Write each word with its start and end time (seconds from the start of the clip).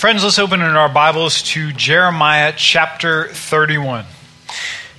Friends, 0.00 0.24
let's 0.24 0.38
open 0.38 0.62
in 0.62 0.76
our 0.76 0.88
Bibles 0.88 1.42
to 1.42 1.72
Jeremiah 1.72 2.54
chapter 2.56 3.28
31. 3.28 4.06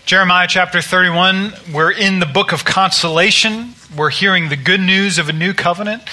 Jeremiah 0.06 0.46
chapter 0.48 0.80
31, 0.80 1.54
we're 1.74 1.90
in 1.90 2.20
the 2.20 2.28
book 2.28 2.52
of 2.52 2.64
consolation. 2.64 3.74
We're 3.98 4.12
hearing 4.12 4.50
the 4.50 4.56
good 4.56 4.80
news 4.80 5.18
of 5.18 5.28
a 5.28 5.34
new 5.34 5.56
covenant. 5.56 6.04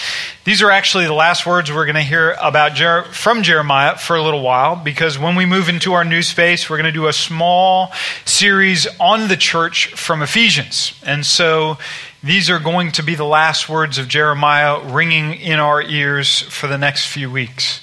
These 0.45 0.63
are 0.63 0.71
actually 0.71 1.05
the 1.05 1.13
last 1.13 1.45
words 1.45 1.71
we're 1.71 1.85
going 1.85 1.97
to 1.97 2.01
hear 2.01 2.35
about 2.41 2.77
Jer- 2.77 3.05
from 3.13 3.43
Jeremiah 3.43 3.99
for 3.99 4.17
a 4.17 4.23
little 4.23 4.41
while 4.41 4.75
because 4.75 5.19
when 5.19 5.37
we 5.37 5.45
move 5.45 5.69
into 5.69 5.93
our 5.93 6.03
new 6.03 6.23
space, 6.23 6.71
we're 6.71 6.79
going 6.79 6.87
to 6.87 6.91
do 6.91 7.09
a 7.09 7.13
small 7.13 7.93
series 8.25 8.87
on 8.99 9.29
the 9.29 9.37
church 9.37 9.89
from 9.97 10.23
Ephesians. 10.23 10.99
And 11.05 11.27
so 11.27 11.77
these 12.23 12.49
are 12.49 12.59
going 12.59 12.93
to 12.93 13.03
be 13.03 13.15
the 13.15 13.25
last 13.25 13.69
words 13.69 13.99
of 13.99 14.09
Jeremiah 14.09 14.81
ringing 14.83 15.35
in 15.35 15.61
our 15.61 15.83
ears 15.83 16.41
for 16.41 16.69
the 16.69 16.79
next 16.79 17.07
few 17.09 17.31
weeks. 17.31 17.83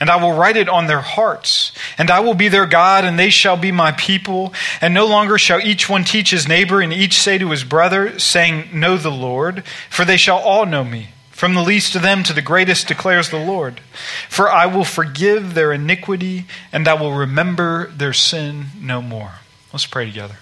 and 0.00 0.08
I 0.08 0.16
will 0.16 0.32
write 0.32 0.56
it 0.56 0.68
on 0.68 0.86
their 0.86 1.02
hearts. 1.02 1.72
And 1.98 2.10
I 2.10 2.20
will 2.20 2.34
be 2.34 2.48
their 2.48 2.66
God, 2.66 3.04
and 3.04 3.18
they 3.18 3.28
shall 3.28 3.58
be 3.58 3.70
my 3.70 3.92
people. 3.92 4.54
And 4.80 4.94
no 4.94 5.06
longer 5.06 5.36
shall 5.36 5.60
each 5.60 5.90
one 5.90 6.04
teach 6.04 6.30
his 6.30 6.48
neighbor, 6.48 6.80
and 6.80 6.92
each 6.92 7.20
say 7.20 7.36
to 7.36 7.50
his 7.50 7.64
brother, 7.64 8.18
saying, 8.18 8.70
Know 8.72 8.96
the 8.96 9.10
Lord, 9.10 9.62
for 9.90 10.06
they 10.06 10.16
shall 10.16 10.38
all 10.38 10.64
know 10.64 10.82
me. 10.82 11.10
From 11.30 11.54
the 11.54 11.62
least 11.62 11.94
of 11.96 12.02
them 12.02 12.22
to 12.24 12.32
the 12.32 12.42
greatest 12.42 12.88
declares 12.88 13.28
the 13.28 13.38
Lord. 13.38 13.80
For 14.28 14.50
I 14.50 14.66
will 14.66 14.84
forgive 14.84 15.52
their 15.52 15.72
iniquity, 15.72 16.46
and 16.72 16.88
I 16.88 16.94
will 16.94 17.12
remember 17.12 17.90
their 17.90 18.14
sin 18.14 18.66
no 18.80 19.02
more. 19.02 19.32
Let's 19.72 19.86
pray 19.86 20.06
together. 20.06 20.36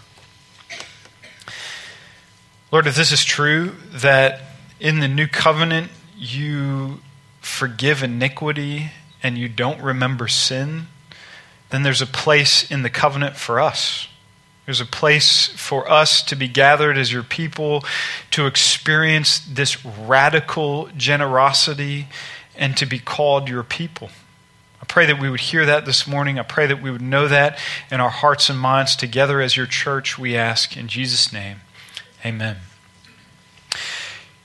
Lord, 2.70 2.86
if 2.86 2.94
this 2.94 3.12
is 3.12 3.24
true, 3.24 3.74
that 3.90 4.40
in 4.78 5.00
the 5.00 5.08
new 5.08 5.26
covenant 5.26 5.90
you 6.16 7.00
forgive 7.40 8.02
iniquity 8.02 8.90
and 9.22 9.36
you 9.36 9.48
don't 9.48 9.82
remember 9.82 10.28
sin, 10.28 10.86
then 11.70 11.82
there's 11.82 12.02
a 12.02 12.06
place 12.06 12.70
in 12.70 12.82
the 12.82 12.90
covenant 12.90 13.36
for 13.36 13.60
us. 13.60 14.08
There's 14.64 14.80
a 14.80 14.86
place 14.86 15.46
for 15.46 15.90
us 15.90 16.22
to 16.24 16.36
be 16.36 16.46
gathered 16.46 16.98
as 16.98 17.10
your 17.10 17.22
people 17.22 17.84
to 18.32 18.46
experience 18.46 19.38
this 19.40 19.82
radical 19.84 20.90
generosity 20.94 22.06
and 22.54 22.76
to 22.76 22.84
be 22.84 22.98
called 22.98 23.48
your 23.48 23.62
people. 23.62 24.10
I 24.82 24.84
pray 24.84 25.06
that 25.06 25.18
we 25.18 25.30
would 25.30 25.40
hear 25.40 25.64
that 25.64 25.86
this 25.86 26.06
morning. 26.06 26.38
I 26.38 26.42
pray 26.42 26.66
that 26.66 26.82
we 26.82 26.90
would 26.90 27.00
know 27.00 27.28
that 27.28 27.58
in 27.90 28.00
our 28.00 28.10
hearts 28.10 28.50
and 28.50 28.58
minds 28.58 28.94
together 28.94 29.40
as 29.40 29.56
your 29.56 29.66
church, 29.66 30.18
we 30.18 30.36
ask 30.36 30.76
in 30.76 30.86
Jesus' 30.86 31.32
name. 31.32 31.60
Amen. 32.24 32.58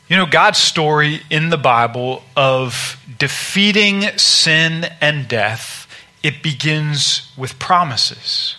You 0.10 0.18
know, 0.18 0.26
God's 0.26 0.58
story 0.58 1.22
in 1.30 1.50
the 1.50 1.58
Bible 1.58 2.24
of 2.36 3.02
defeating 3.18 4.02
sin 4.18 4.86
and 5.00 5.30
death, 5.30 5.88
it 6.22 6.44
begins 6.44 7.32
with 7.38 7.58
promises. 7.58 8.58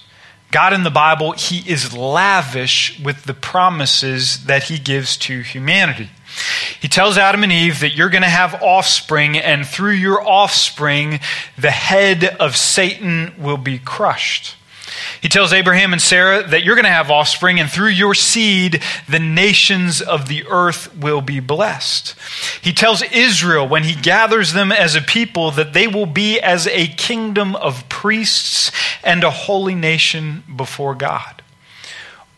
God 0.50 0.72
in 0.72 0.84
the 0.84 0.90
Bible, 0.90 1.32
He 1.32 1.58
is 1.70 1.94
lavish 1.94 2.98
with 2.98 3.24
the 3.24 3.34
promises 3.34 4.46
that 4.46 4.64
He 4.64 4.78
gives 4.78 5.18
to 5.18 5.40
humanity. 5.40 6.08
He 6.80 6.88
tells 6.88 7.18
Adam 7.18 7.42
and 7.42 7.52
Eve 7.52 7.80
that 7.80 7.94
you're 7.94 8.08
going 8.08 8.22
to 8.22 8.28
have 8.28 8.62
offspring, 8.62 9.36
and 9.36 9.66
through 9.66 9.92
your 9.92 10.26
offspring, 10.26 11.20
the 11.58 11.70
head 11.70 12.24
of 12.24 12.56
Satan 12.56 13.34
will 13.38 13.58
be 13.58 13.78
crushed. 13.78 14.56
He 15.20 15.28
tells 15.28 15.52
Abraham 15.52 15.92
and 15.92 16.02
Sarah 16.02 16.42
that 16.48 16.64
you're 16.64 16.74
going 16.74 16.84
to 16.84 16.90
have 16.90 17.10
offspring, 17.10 17.60
and 17.60 17.70
through 17.70 17.88
your 17.88 18.14
seed, 18.14 18.82
the 19.08 19.18
nations 19.18 20.00
of 20.00 20.28
the 20.28 20.44
earth 20.48 20.94
will 20.96 21.20
be 21.20 21.40
blessed. 21.40 22.14
He 22.60 22.72
tells 22.72 23.02
Israel 23.02 23.66
when 23.68 23.84
he 23.84 23.94
gathers 23.94 24.52
them 24.52 24.72
as 24.72 24.94
a 24.94 25.00
people 25.00 25.50
that 25.52 25.72
they 25.72 25.86
will 25.86 26.06
be 26.06 26.40
as 26.40 26.66
a 26.66 26.88
kingdom 26.88 27.56
of 27.56 27.88
priests 27.88 28.70
and 29.02 29.24
a 29.24 29.30
holy 29.30 29.74
nation 29.74 30.44
before 30.54 30.94
God. 30.94 31.42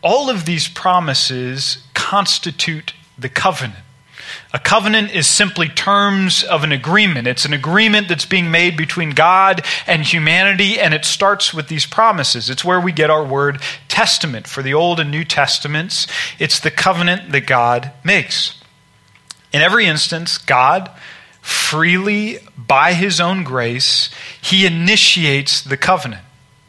All 0.01 0.29
of 0.29 0.45
these 0.45 0.67
promises 0.67 1.79
constitute 1.93 2.93
the 3.17 3.29
covenant. 3.29 3.83
A 4.57 4.59
covenant 4.59 5.11
is 5.11 5.27
simply 5.27 5.69
terms 5.69 6.43
of 6.43 6.63
an 6.63 6.71
agreement. 6.71 7.27
It's 7.27 7.45
an 7.45 7.53
agreement 7.53 8.07
that's 8.07 8.25
being 8.25 8.49
made 8.49 8.75
between 8.75 9.11
God 9.11 9.63
and 9.85 10.01
humanity, 10.01 10.79
and 10.79 10.95
it 10.95 11.05
starts 11.05 11.53
with 11.53 11.67
these 11.67 11.85
promises. 11.85 12.49
It's 12.49 12.65
where 12.65 12.81
we 12.81 12.91
get 12.91 13.11
our 13.11 13.23
word 13.23 13.61
testament 13.87 14.47
for 14.47 14.63
the 14.63 14.73
Old 14.73 14.99
and 14.99 15.11
New 15.11 15.23
Testaments. 15.23 16.07
It's 16.39 16.59
the 16.59 16.71
covenant 16.71 17.33
that 17.33 17.45
God 17.45 17.91
makes. 18.03 18.59
In 19.53 19.61
every 19.61 19.85
instance, 19.85 20.39
God, 20.39 20.89
freely, 21.39 22.39
by 22.57 22.93
his 22.93 23.21
own 23.21 23.43
grace, 23.43 24.09
he 24.41 24.65
initiates 24.65 25.61
the 25.61 25.77
covenant. 25.77 26.23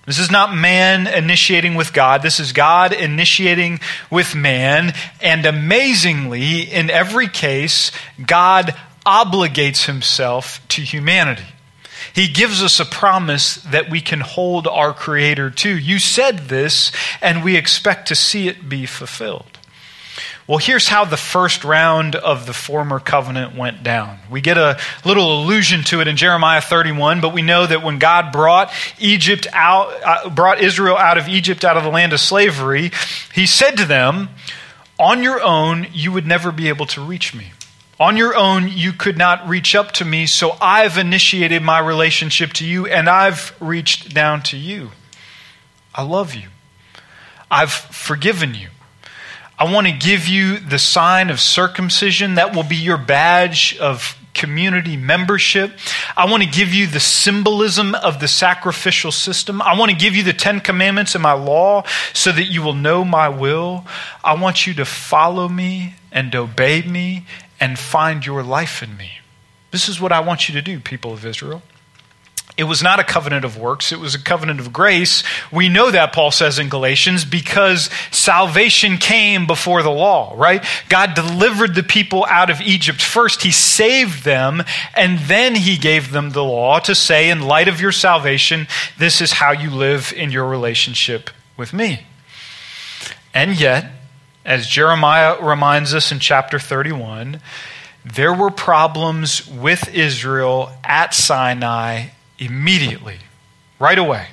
This 0.08 0.18
is 0.18 0.30
not 0.30 0.54
man 0.54 1.06
initiating 1.06 1.74
with 1.74 1.92
God. 1.92 2.22
This 2.22 2.40
is 2.40 2.52
God 2.52 2.94
initiating 2.94 3.80
with 4.10 4.34
man. 4.34 4.94
And 5.20 5.44
amazingly, 5.44 6.62
in 6.62 6.88
every 6.88 7.28
case, 7.28 7.92
God 8.24 8.74
obligates 9.04 9.84
himself 9.84 10.66
to 10.68 10.80
humanity. 10.80 11.44
He 12.14 12.26
gives 12.26 12.62
us 12.62 12.80
a 12.80 12.86
promise 12.86 13.56
that 13.56 13.90
we 13.90 14.00
can 14.00 14.20
hold 14.20 14.66
our 14.66 14.94
Creator 14.94 15.50
to. 15.50 15.76
You 15.76 15.98
said 15.98 16.48
this, 16.48 16.90
and 17.20 17.44
we 17.44 17.58
expect 17.58 18.08
to 18.08 18.14
see 18.14 18.48
it 18.48 18.66
be 18.66 18.86
fulfilled. 18.86 19.57
Well, 20.48 20.56
here's 20.56 20.88
how 20.88 21.04
the 21.04 21.18
first 21.18 21.62
round 21.62 22.16
of 22.16 22.46
the 22.46 22.54
former 22.54 23.00
covenant 23.00 23.54
went 23.54 23.82
down. 23.82 24.18
We 24.30 24.40
get 24.40 24.56
a 24.56 24.80
little 25.04 25.42
allusion 25.42 25.84
to 25.84 26.00
it 26.00 26.08
in 26.08 26.16
Jeremiah 26.16 26.62
31, 26.62 27.20
but 27.20 27.34
we 27.34 27.42
know 27.42 27.66
that 27.66 27.82
when 27.82 27.98
God 27.98 28.32
brought 28.32 28.72
Egypt 28.98 29.46
out, 29.52 29.92
uh, 30.02 30.30
brought 30.30 30.62
Israel 30.62 30.96
out 30.96 31.18
of 31.18 31.28
Egypt, 31.28 31.66
out 31.66 31.76
of 31.76 31.84
the 31.84 31.90
land 31.90 32.14
of 32.14 32.20
slavery, 32.20 32.92
he 33.34 33.44
said 33.44 33.72
to 33.72 33.84
them, 33.84 34.30
On 34.98 35.22
your 35.22 35.38
own, 35.42 35.86
you 35.92 36.12
would 36.12 36.26
never 36.26 36.50
be 36.50 36.70
able 36.70 36.86
to 36.86 37.02
reach 37.02 37.34
me. 37.34 37.52
On 38.00 38.16
your 38.16 38.34
own, 38.34 38.68
you 38.68 38.94
could 38.94 39.18
not 39.18 39.46
reach 39.46 39.74
up 39.74 39.92
to 39.92 40.04
me, 40.06 40.24
so 40.24 40.56
I've 40.62 40.96
initiated 40.96 41.62
my 41.62 41.78
relationship 41.78 42.54
to 42.54 42.64
you 42.64 42.86
and 42.86 43.06
I've 43.06 43.54
reached 43.60 44.14
down 44.14 44.42
to 44.44 44.56
you. 44.56 44.92
I 45.94 46.04
love 46.04 46.34
you. 46.34 46.48
I've 47.50 47.72
forgiven 47.72 48.54
you. 48.54 48.68
I 49.58 49.72
want 49.72 49.86
to 49.86 49.92
give 49.92 50.28
you 50.28 50.58
the 50.58 50.78
sign 50.78 51.30
of 51.30 51.40
circumcision. 51.40 52.36
That 52.36 52.54
will 52.54 52.62
be 52.62 52.76
your 52.76 52.96
badge 52.96 53.76
of 53.78 54.16
community 54.32 54.96
membership. 54.96 55.72
I 56.16 56.30
want 56.30 56.44
to 56.44 56.48
give 56.48 56.72
you 56.72 56.86
the 56.86 57.00
symbolism 57.00 57.94
of 57.96 58.20
the 58.20 58.28
sacrificial 58.28 59.10
system. 59.10 59.60
I 59.60 59.76
want 59.76 59.90
to 59.90 59.96
give 59.96 60.14
you 60.14 60.22
the 60.22 60.32
Ten 60.32 60.60
Commandments 60.60 61.16
and 61.16 61.22
my 61.22 61.32
law 61.32 61.84
so 62.12 62.30
that 62.30 62.44
you 62.44 62.62
will 62.62 62.74
know 62.74 63.04
my 63.04 63.28
will. 63.28 63.84
I 64.22 64.34
want 64.34 64.66
you 64.66 64.74
to 64.74 64.84
follow 64.84 65.48
me 65.48 65.94
and 66.12 66.34
obey 66.36 66.82
me 66.82 67.26
and 67.58 67.78
find 67.78 68.24
your 68.24 68.44
life 68.44 68.82
in 68.82 68.96
me. 68.96 69.18
This 69.72 69.88
is 69.88 70.00
what 70.00 70.12
I 70.12 70.20
want 70.20 70.48
you 70.48 70.54
to 70.54 70.62
do, 70.62 70.78
people 70.78 71.12
of 71.12 71.26
Israel. 71.26 71.62
It 72.58 72.64
was 72.64 72.82
not 72.82 72.98
a 72.98 73.04
covenant 73.04 73.44
of 73.44 73.56
works, 73.56 73.92
it 73.92 74.00
was 74.00 74.16
a 74.16 74.20
covenant 74.20 74.58
of 74.58 74.72
grace. 74.72 75.22
We 75.52 75.68
know 75.68 75.92
that, 75.92 76.12
Paul 76.12 76.32
says 76.32 76.58
in 76.58 76.68
Galatians, 76.68 77.24
because 77.24 77.88
salvation 78.10 78.96
came 78.96 79.46
before 79.46 79.84
the 79.84 79.92
law, 79.92 80.34
right? 80.36 80.64
God 80.88 81.14
delivered 81.14 81.76
the 81.76 81.84
people 81.84 82.26
out 82.28 82.50
of 82.50 82.60
Egypt. 82.60 83.00
First, 83.00 83.42
He 83.42 83.52
saved 83.52 84.24
them, 84.24 84.64
and 84.96 85.20
then 85.20 85.54
He 85.54 85.76
gave 85.76 86.10
them 86.10 86.30
the 86.30 86.42
law 86.42 86.80
to 86.80 86.96
say, 86.96 87.30
in 87.30 87.42
light 87.42 87.68
of 87.68 87.80
your 87.80 87.92
salvation, 87.92 88.66
this 88.98 89.20
is 89.20 89.30
how 89.30 89.52
you 89.52 89.70
live 89.70 90.12
in 90.16 90.32
your 90.32 90.48
relationship 90.48 91.30
with 91.56 91.72
me. 91.72 92.06
And 93.32 93.58
yet, 93.60 93.92
as 94.44 94.66
Jeremiah 94.66 95.40
reminds 95.40 95.94
us 95.94 96.10
in 96.10 96.18
chapter 96.18 96.58
31, 96.58 97.40
there 98.04 98.34
were 98.34 98.50
problems 98.50 99.46
with 99.46 99.94
Israel 99.94 100.72
at 100.82 101.14
Sinai 101.14 102.08
immediately, 102.38 103.18
right 103.78 103.98
away. 103.98 104.28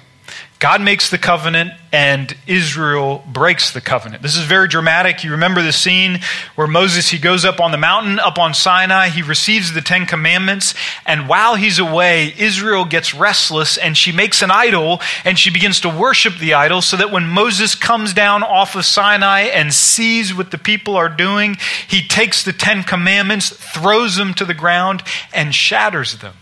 God 0.59 0.81
makes 0.81 1.09
the 1.09 1.17
covenant 1.17 1.73
and 1.91 2.35
Israel 2.47 3.23
breaks 3.31 3.71
the 3.71 3.81
covenant. 3.81 4.23
This 4.23 4.37
is 4.37 4.45
very 4.45 4.69
dramatic. 4.69 5.23
You 5.23 5.31
remember 5.31 5.61
the 5.61 5.73
scene 5.73 6.21
where 6.55 6.65
Moses 6.65 7.09
he 7.09 7.19
goes 7.19 7.43
up 7.43 7.59
on 7.59 7.71
the 7.71 7.77
mountain 7.77 8.19
up 8.19 8.39
on 8.39 8.53
Sinai, 8.53 9.09
he 9.09 9.21
receives 9.21 9.73
the 9.73 9.81
10 9.81 10.05
commandments, 10.05 10.73
and 11.05 11.27
while 11.27 11.55
he's 11.55 11.77
away, 11.77 12.33
Israel 12.37 12.85
gets 12.85 13.13
restless 13.13 13.77
and 13.77 13.97
she 13.97 14.13
makes 14.13 14.41
an 14.41 14.49
idol 14.49 15.01
and 15.25 15.37
she 15.37 15.51
begins 15.51 15.81
to 15.81 15.89
worship 15.89 16.37
the 16.37 16.53
idol 16.53 16.81
so 16.81 16.95
that 16.97 17.11
when 17.11 17.27
Moses 17.27 17.75
comes 17.75 18.13
down 18.13 18.41
off 18.41 18.75
of 18.75 18.85
Sinai 18.85 19.41
and 19.41 19.73
sees 19.73 20.33
what 20.33 20.51
the 20.51 20.57
people 20.57 20.95
are 20.95 21.09
doing, 21.09 21.57
he 21.87 22.01
takes 22.07 22.43
the 22.43 22.53
10 22.53 22.83
commandments, 22.83 23.49
throws 23.49 24.15
them 24.15 24.33
to 24.33 24.45
the 24.45 24.53
ground 24.53 25.03
and 25.33 25.53
shatters 25.53 26.17
them. 26.19 26.33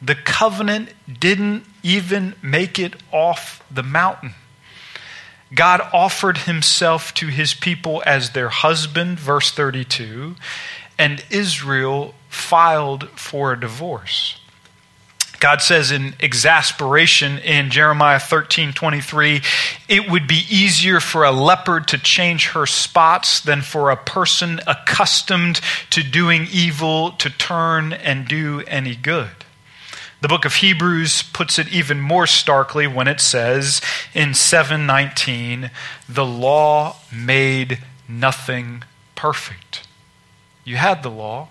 The 0.00 0.14
covenant 0.14 0.90
didn't 1.20 1.64
even 1.82 2.34
make 2.42 2.78
it 2.78 2.94
off 3.12 3.64
the 3.70 3.82
mountain. 3.82 4.34
God 5.54 5.80
offered 5.92 6.38
himself 6.38 7.14
to 7.14 7.28
his 7.28 7.54
people 7.54 8.02
as 8.04 8.30
their 8.30 8.50
husband, 8.50 9.18
verse 9.18 9.50
32, 9.50 10.36
and 10.98 11.24
Israel 11.30 12.14
filed 12.28 13.08
for 13.10 13.52
a 13.52 13.60
divorce. 13.60 14.38
God 15.40 15.62
says 15.62 15.92
in 15.92 16.14
exasperation 16.20 17.38
in 17.38 17.70
Jeremiah 17.70 18.18
13 18.18 18.72
23, 18.72 19.40
it 19.88 20.10
would 20.10 20.26
be 20.26 20.44
easier 20.50 20.98
for 20.98 21.24
a 21.24 21.30
leopard 21.30 21.88
to 21.88 21.98
change 21.98 22.48
her 22.48 22.66
spots 22.66 23.40
than 23.40 23.62
for 23.62 23.90
a 23.90 23.96
person 23.96 24.60
accustomed 24.66 25.60
to 25.90 26.02
doing 26.02 26.48
evil 26.50 27.12
to 27.12 27.30
turn 27.30 27.92
and 27.92 28.26
do 28.26 28.62
any 28.66 28.96
good. 28.96 29.30
The 30.20 30.28
book 30.28 30.44
of 30.44 30.56
Hebrews 30.56 31.22
puts 31.22 31.58
it 31.58 31.68
even 31.68 32.00
more 32.00 32.26
starkly 32.26 32.88
when 32.88 33.06
it 33.06 33.20
says 33.20 33.80
in 34.14 34.34
719, 34.34 35.70
the 36.08 36.26
law 36.26 36.96
made 37.14 37.78
nothing 38.08 38.82
perfect. 39.14 39.86
You 40.64 40.76
had 40.76 41.02
the 41.02 41.10
law, 41.10 41.48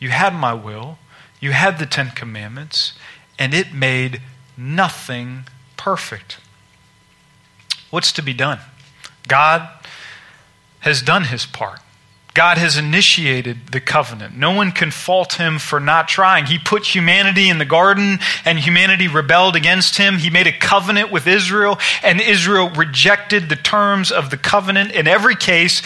you 0.00 0.10
had 0.10 0.34
my 0.34 0.52
will, 0.54 0.98
you 1.38 1.52
had 1.52 1.78
the 1.78 1.86
Ten 1.86 2.10
Commandments, 2.10 2.94
and 3.38 3.54
it 3.54 3.72
made 3.72 4.20
nothing 4.56 5.44
perfect. 5.76 6.38
What's 7.90 8.12
to 8.12 8.22
be 8.22 8.34
done? 8.34 8.58
God 9.28 9.68
has 10.80 11.00
done 11.00 11.24
his 11.24 11.46
part. 11.46 11.80
God 12.32 12.58
has 12.58 12.76
initiated 12.76 13.68
the 13.72 13.80
covenant. 13.80 14.36
No 14.36 14.52
one 14.52 14.70
can 14.70 14.90
fault 14.92 15.34
him 15.34 15.58
for 15.58 15.80
not 15.80 16.06
trying. 16.06 16.46
He 16.46 16.58
put 16.58 16.94
humanity 16.94 17.48
in 17.48 17.58
the 17.58 17.64
garden 17.64 18.20
and 18.44 18.58
humanity 18.58 19.08
rebelled 19.08 19.56
against 19.56 19.96
him. 19.96 20.18
He 20.18 20.30
made 20.30 20.46
a 20.46 20.56
covenant 20.56 21.10
with 21.10 21.26
Israel 21.26 21.78
and 22.04 22.20
Israel 22.20 22.70
rejected 22.70 23.48
the 23.48 23.56
terms 23.56 24.12
of 24.12 24.30
the 24.30 24.36
covenant. 24.36 24.92
In 24.92 25.08
every 25.08 25.34
case, 25.34 25.82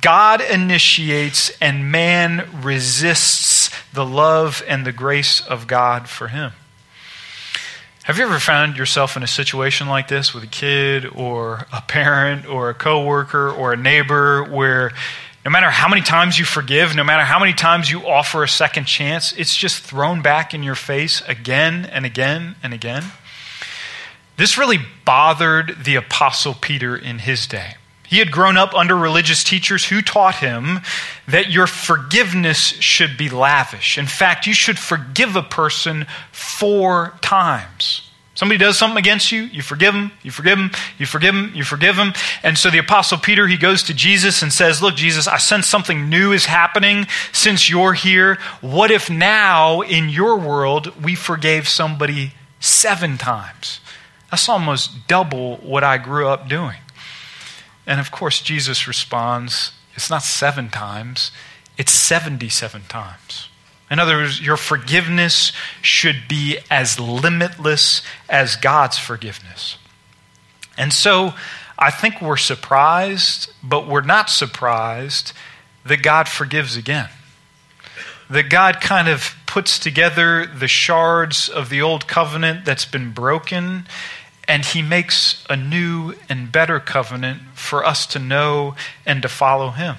God 0.00 0.40
initiates 0.40 1.50
and 1.60 1.92
man 1.92 2.48
resists 2.60 3.70
the 3.92 4.04
love 4.04 4.64
and 4.66 4.84
the 4.84 4.92
grace 4.92 5.40
of 5.46 5.68
God 5.68 6.08
for 6.08 6.28
him. 6.28 6.52
Have 8.02 8.16
you 8.16 8.24
ever 8.24 8.38
found 8.40 8.78
yourself 8.78 9.18
in 9.18 9.22
a 9.22 9.26
situation 9.26 9.86
like 9.86 10.08
this 10.08 10.32
with 10.32 10.42
a 10.42 10.48
kid 10.48 11.04
or 11.04 11.66
a 11.70 11.82
parent 11.82 12.46
or 12.46 12.70
a 12.70 12.74
coworker 12.74 13.50
or 13.50 13.74
a 13.74 13.76
neighbor 13.76 14.44
where 14.44 14.92
no 15.44 15.50
matter 15.50 15.70
how 15.70 15.88
many 15.88 16.02
times 16.02 16.38
you 16.38 16.44
forgive, 16.44 16.94
no 16.94 17.04
matter 17.04 17.24
how 17.24 17.38
many 17.38 17.52
times 17.52 17.90
you 17.90 18.06
offer 18.06 18.42
a 18.42 18.48
second 18.48 18.84
chance, 18.84 19.32
it's 19.32 19.56
just 19.56 19.82
thrown 19.82 20.20
back 20.20 20.52
in 20.52 20.62
your 20.62 20.74
face 20.74 21.22
again 21.26 21.86
and 21.86 22.04
again 22.04 22.56
and 22.62 22.74
again. 22.74 23.04
This 24.36 24.58
really 24.58 24.78
bothered 25.04 25.84
the 25.84 25.96
Apostle 25.96 26.54
Peter 26.54 26.96
in 26.96 27.20
his 27.20 27.46
day. 27.46 27.74
He 28.06 28.18
had 28.18 28.30
grown 28.30 28.56
up 28.56 28.72
under 28.72 28.96
religious 28.96 29.44
teachers 29.44 29.84
who 29.84 30.00
taught 30.00 30.36
him 30.36 30.80
that 31.26 31.50
your 31.50 31.66
forgiveness 31.66 32.58
should 32.58 33.18
be 33.18 33.28
lavish. 33.28 33.98
In 33.98 34.06
fact, 34.06 34.46
you 34.46 34.54
should 34.54 34.78
forgive 34.78 35.36
a 35.36 35.42
person 35.42 36.06
four 36.32 37.18
times. 37.20 38.07
Somebody 38.38 38.58
does 38.58 38.78
something 38.78 38.98
against 38.98 39.32
you, 39.32 39.42
you 39.46 39.62
forgive 39.62 39.94
them, 39.94 40.12
you 40.22 40.30
forgive 40.30 40.56
them, 40.56 40.70
you 40.96 41.06
forgive 41.06 41.34
them, 41.34 41.50
you 41.56 41.64
forgive 41.64 41.96
them. 41.96 42.12
And 42.44 42.56
so 42.56 42.70
the 42.70 42.78
Apostle 42.78 43.18
Peter, 43.18 43.48
he 43.48 43.56
goes 43.56 43.82
to 43.82 43.92
Jesus 43.92 44.42
and 44.42 44.52
says, 44.52 44.80
Look, 44.80 44.94
Jesus, 44.94 45.26
I 45.26 45.38
sense 45.38 45.66
something 45.66 46.08
new 46.08 46.30
is 46.30 46.46
happening 46.46 47.08
since 47.32 47.68
you're 47.68 47.94
here. 47.94 48.38
What 48.60 48.92
if 48.92 49.10
now 49.10 49.80
in 49.80 50.08
your 50.08 50.38
world 50.38 50.94
we 51.02 51.16
forgave 51.16 51.68
somebody 51.68 52.34
seven 52.60 53.18
times? 53.18 53.80
That's 54.30 54.48
almost 54.48 55.08
double 55.08 55.56
what 55.56 55.82
I 55.82 55.98
grew 55.98 56.28
up 56.28 56.48
doing. 56.48 56.78
And 57.88 57.98
of 57.98 58.12
course, 58.12 58.40
Jesus 58.40 58.86
responds, 58.86 59.72
It's 59.96 60.10
not 60.10 60.22
seven 60.22 60.68
times, 60.68 61.32
it's 61.76 61.90
77 61.90 62.82
times. 62.88 63.48
In 63.90 63.98
other 63.98 64.16
words, 64.16 64.40
your 64.40 64.56
forgiveness 64.56 65.52
should 65.80 66.28
be 66.28 66.58
as 66.70 67.00
limitless 67.00 68.02
as 68.28 68.56
God's 68.56 68.98
forgiveness. 68.98 69.78
And 70.76 70.92
so 70.92 71.34
I 71.78 71.90
think 71.90 72.20
we're 72.20 72.36
surprised, 72.36 73.50
but 73.62 73.86
we're 73.86 74.02
not 74.02 74.30
surprised 74.30 75.32
that 75.86 76.02
God 76.02 76.28
forgives 76.28 76.76
again. 76.76 77.08
That 78.28 78.50
God 78.50 78.80
kind 78.80 79.08
of 79.08 79.34
puts 79.46 79.78
together 79.78 80.44
the 80.44 80.68
shards 80.68 81.48
of 81.48 81.70
the 81.70 81.80
old 81.80 82.06
covenant 82.06 82.66
that's 82.66 82.84
been 82.84 83.12
broken, 83.12 83.86
and 84.46 84.64
he 84.64 84.82
makes 84.82 85.44
a 85.48 85.56
new 85.56 86.14
and 86.28 86.52
better 86.52 86.78
covenant 86.78 87.40
for 87.54 87.86
us 87.86 88.06
to 88.08 88.18
know 88.18 88.74
and 89.06 89.22
to 89.22 89.28
follow 89.28 89.70
him. 89.70 89.96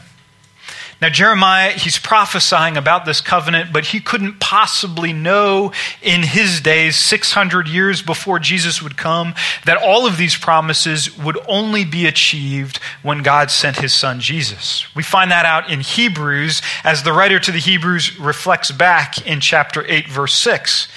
Now, 1.01 1.07
Jeremiah, 1.07 1.71
he's 1.71 1.97
prophesying 1.97 2.75
about 2.75 3.05
this 3.05 3.21
covenant, 3.21 3.71
but 3.71 3.85
he 3.85 4.01
couldn't 4.01 4.41
possibly 4.41 5.13
know 5.13 5.71
in 6.01 6.23
his 6.23 6.59
days, 6.59 6.97
600 6.97 7.69
years 7.69 8.01
before 8.01 8.37
Jesus 8.37 8.81
would 8.81 8.97
come, 8.97 9.33
that 9.65 9.77
all 9.77 10.05
of 10.05 10.17
these 10.17 10.35
promises 10.35 11.17
would 11.17 11.37
only 11.47 11.85
be 11.85 12.05
achieved 12.05 12.79
when 13.01 13.23
God 13.23 13.49
sent 13.49 13.77
his 13.77 13.93
son 13.93 14.19
Jesus. 14.19 14.93
We 14.93 15.03
find 15.03 15.31
that 15.31 15.45
out 15.45 15.71
in 15.71 15.79
Hebrews 15.79 16.61
as 16.83 17.03
the 17.03 17.13
writer 17.13 17.39
to 17.39 17.51
the 17.51 17.59
Hebrews 17.59 18.19
reflects 18.19 18.71
back 18.71 19.25
in 19.25 19.39
chapter 19.39 19.85
8, 19.87 20.09
verse 20.09 20.33
6. 20.35 20.89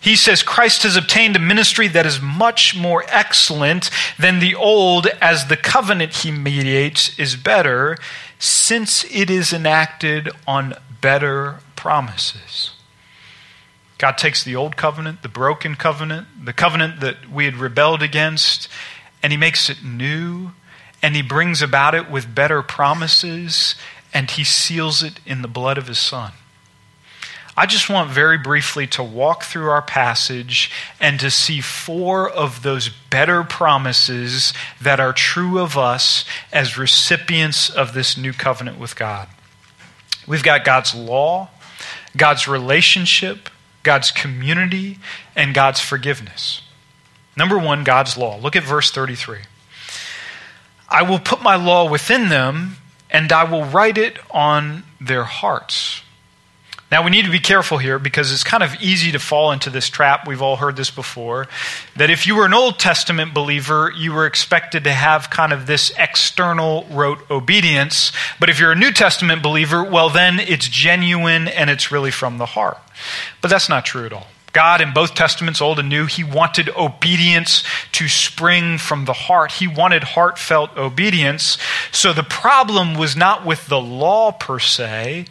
He 0.00 0.16
says, 0.16 0.42
Christ 0.42 0.84
has 0.84 0.96
obtained 0.96 1.36
a 1.36 1.40
ministry 1.40 1.88
that 1.88 2.06
is 2.06 2.20
much 2.22 2.74
more 2.74 3.04
excellent 3.08 3.90
than 4.18 4.38
the 4.38 4.54
old, 4.54 5.08
as 5.20 5.48
the 5.48 5.56
covenant 5.56 6.14
he 6.14 6.30
mediates 6.30 7.18
is 7.18 7.36
better 7.36 7.98
since 8.38 9.04
it 9.04 9.30
is 9.30 9.52
enacted 9.52 10.28
on 10.46 10.74
better 11.00 11.60
promises. 11.76 12.72
God 13.98 14.12
takes 14.16 14.44
the 14.44 14.54
old 14.54 14.76
covenant, 14.76 15.22
the 15.22 15.28
broken 15.28 15.74
covenant, 15.74 16.44
the 16.44 16.52
covenant 16.52 17.00
that 17.00 17.28
we 17.30 17.44
had 17.44 17.56
rebelled 17.56 18.02
against, 18.02 18.68
and 19.22 19.32
He 19.32 19.36
makes 19.36 19.68
it 19.68 19.82
new, 19.82 20.52
and 21.02 21.16
He 21.16 21.22
brings 21.22 21.60
about 21.62 21.94
it 21.94 22.08
with 22.08 22.34
better 22.34 22.62
promises, 22.62 23.74
and 24.14 24.30
He 24.30 24.44
seals 24.44 25.02
it 25.02 25.20
in 25.26 25.42
the 25.42 25.48
blood 25.48 25.78
of 25.78 25.88
His 25.88 25.98
Son. 25.98 26.32
I 27.58 27.66
just 27.66 27.90
want 27.90 28.08
very 28.10 28.38
briefly 28.38 28.86
to 28.86 29.02
walk 29.02 29.42
through 29.42 29.68
our 29.68 29.82
passage 29.82 30.70
and 31.00 31.18
to 31.18 31.28
see 31.28 31.60
four 31.60 32.30
of 32.30 32.62
those 32.62 32.88
better 32.88 33.42
promises 33.42 34.52
that 34.80 35.00
are 35.00 35.12
true 35.12 35.58
of 35.58 35.76
us 35.76 36.24
as 36.52 36.78
recipients 36.78 37.68
of 37.68 37.94
this 37.94 38.16
new 38.16 38.32
covenant 38.32 38.78
with 38.78 38.94
God. 38.94 39.26
We've 40.24 40.44
got 40.44 40.64
God's 40.64 40.94
law, 40.94 41.48
God's 42.16 42.46
relationship, 42.46 43.50
God's 43.82 44.12
community, 44.12 45.00
and 45.34 45.52
God's 45.52 45.80
forgiveness. 45.80 46.62
Number 47.36 47.58
one, 47.58 47.82
God's 47.82 48.16
law. 48.16 48.38
Look 48.38 48.54
at 48.54 48.62
verse 48.62 48.92
33. 48.92 49.38
I 50.88 51.02
will 51.02 51.18
put 51.18 51.42
my 51.42 51.56
law 51.56 51.90
within 51.90 52.28
them, 52.28 52.76
and 53.10 53.32
I 53.32 53.42
will 53.42 53.64
write 53.64 53.98
it 53.98 54.20
on 54.30 54.84
their 55.00 55.24
hearts. 55.24 56.02
Now, 56.90 57.04
we 57.04 57.10
need 57.10 57.26
to 57.26 57.30
be 57.30 57.38
careful 57.38 57.76
here 57.76 57.98
because 57.98 58.32
it's 58.32 58.44
kind 58.44 58.62
of 58.62 58.74
easy 58.80 59.12
to 59.12 59.18
fall 59.18 59.52
into 59.52 59.68
this 59.68 59.90
trap. 59.90 60.26
We've 60.26 60.40
all 60.40 60.56
heard 60.56 60.76
this 60.76 60.90
before. 60.90 61.46
That 61.96 62.08
if 62.08 62.26
you 62.26 62.34
were 62.34 62.46
an 62.46 62.54
Old 62.54 62.78
Testament 62.78 63.34
believer, 63.34 63.92
you 63.94 64.14
were 64.14 64.24
expected 64.24 64.84
to 64.84 64.92
have 64.92 65.28
kind 65.28 65.52
of 65.52 65.66
this 65.66 65.92
external 65.98 66.86
rote 66.90 67.30
obedience. 67.30 68.10
But 68.40 68.48
if 68.48 68.58
you're 68.58 68.72
a 68.72 68.76
New 68.76 68.92
Testament 68.92 69.42
believer, 69.42 69.84
well, 69.84 70.08
then 70.08 70.40
it's 70.40 70.66
genuine 70.66 71.46
and 71.46 71.68
it's 71.68 71.92
really 71.92 72.10
from 72.10 72.38
the 72.38 72.46
heart. 72.46 72.78
But 73.42 73.48
that's 73.48 73.68
not 73.68 73.84
true 73.84 74.06
at 74.06 74.12
all. 74.14 74.28
God, 74.52 74.80
in 74.80 74.94
both 74.94 75.14
Testaments, 75.14 75.60
Old 75.60 75.78
and 75.78 75.90
New, 75.90 76.06
He 76.06 76.24
wanted 76.24 76.70
obedience 76.70 77.62
to 77.92 78.08
spring 78.08 78.78
from 78.78 79.04
the 79.04 79.12
heart. 79.12 79.52
He 79.52 79.68
wanted 79.68 80.02
heartfelt 80.02 80.76
obedience. 80.76 81.58
So 81.92 82.14
the 82.14 82.22
problem 82.22 82.94
was 82.94 83.14
not 83.14 83.44
with 83.44 83.66
the 83.66 83.80
law 83.80 84.32
per 84.32 84.58
se, 84.58 85.26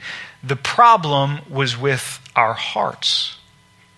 the 0.48 0.56
problem 0.56 1.40
was 1.50 1.78
with 1.78 2.20
our 2.36 2.54
hearts. 2.54 3.38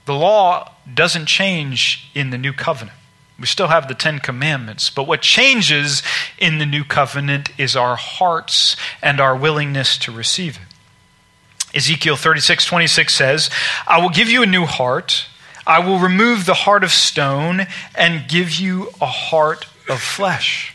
The 0.05 0.13
law 0.13 0.71
doesn't 0.91 1.27
change 1.27 2.09
in 2.15 2.29
the 2.29 2.37
new 2.37 2.53
covenant. 2.53 2.97
We 3.39 3.45
still 3.45 3.67
have 3.67 3.87
the 3.87 3.93
Ten 3.93 4.19
Commandments. 4.19 4.89
But 4.89 5.07
what 5.07 5.21
changes 5.21 6.03
in 6.37 6.57
the 6.57 6.65
new 6.65 6.83
covenant 6.83 7.51
is 7.57 7.75
our 7.75 7.95
hearts 7.95 8.75
and 9.01 9.21
our 9.21 9.35
willingness 9.35 9.97
to 9.99 10.11
receive 10.11 10.57
it. 10.57 11.77
Ezekiel 11.77 12.15
36 12.15 12.65
26 12.65 13.13
says, 13.13 13.49
I 13.87 14.01
will 14.01 14.09
give 14.09 14.29
you 14.29 14.41
a 14.41 14.47
new 14.47 14.65
heart. 14.65 15.27
I 15.67 15.79
will 15.79 15.99
remove 15.99 16.45
the 16.45 16.55
heart 16.55 16.83
of 16.83 16.91
stone 16.91 17.67
and 17.93 18.27
give 18.27 18.53
you 18.53 18.89
a 18.99 19.05
heart 19.05 19.67
of 19.87 20.01
flesh 20.01 20.73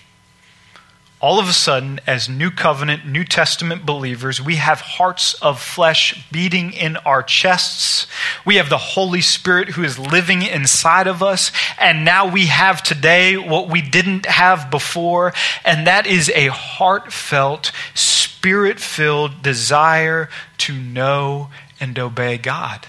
all 1.25 1.41
of 1.41 1.49
a 1.49 1.55
sudden, 1.55 1.99
as 2.07 2.29
New 2.29 2.51
Covenant, 2.51 3.07
New 3.07 3.25
Testament 3.25 3.87
believers, 3.87 4.43
we 4.43 4.57
have 4.57 4.83
hearts 4.83 5.33
of 5.41 5.59
flesh 5.59 6.23
beating 6.31 6.75
in 6.75 6.99
our 6.99 7.23
chests. 7.23 8.07
We 8.45 8.57
have 8.57 8.69
the 8.69 8.77
Holy 8.77 9.23
Spirit 9.23 9.71
who 9.71 9.85
is 9.85 9.99
living 9.99 10.43
inside 10.43 11.07
of 11.07 11.23
us. 11.23 11.51
And 11.81 12.05
now 12.05 12.31
we 12.31 12.49
have 12.49 12.83
today 12.83 13.39
what 13.39 13.71
we 13.71 13.81
didn't 13.81 14.27
have 14.27 14.71
before, 14.71 15.33
and 15.65 15.87
that 15.87 16.07
is 16.07 16.29
a 16.35 16.49
heartfelt, 16.49 17.73
spirit 17.95 18.79
filled 18.79 19.43
desire 19.43 20.29
to 20.59 20.75
know 20.75 21.49
and 21.81 21.99
obey 21.99 22.37
God. 22.37 22.87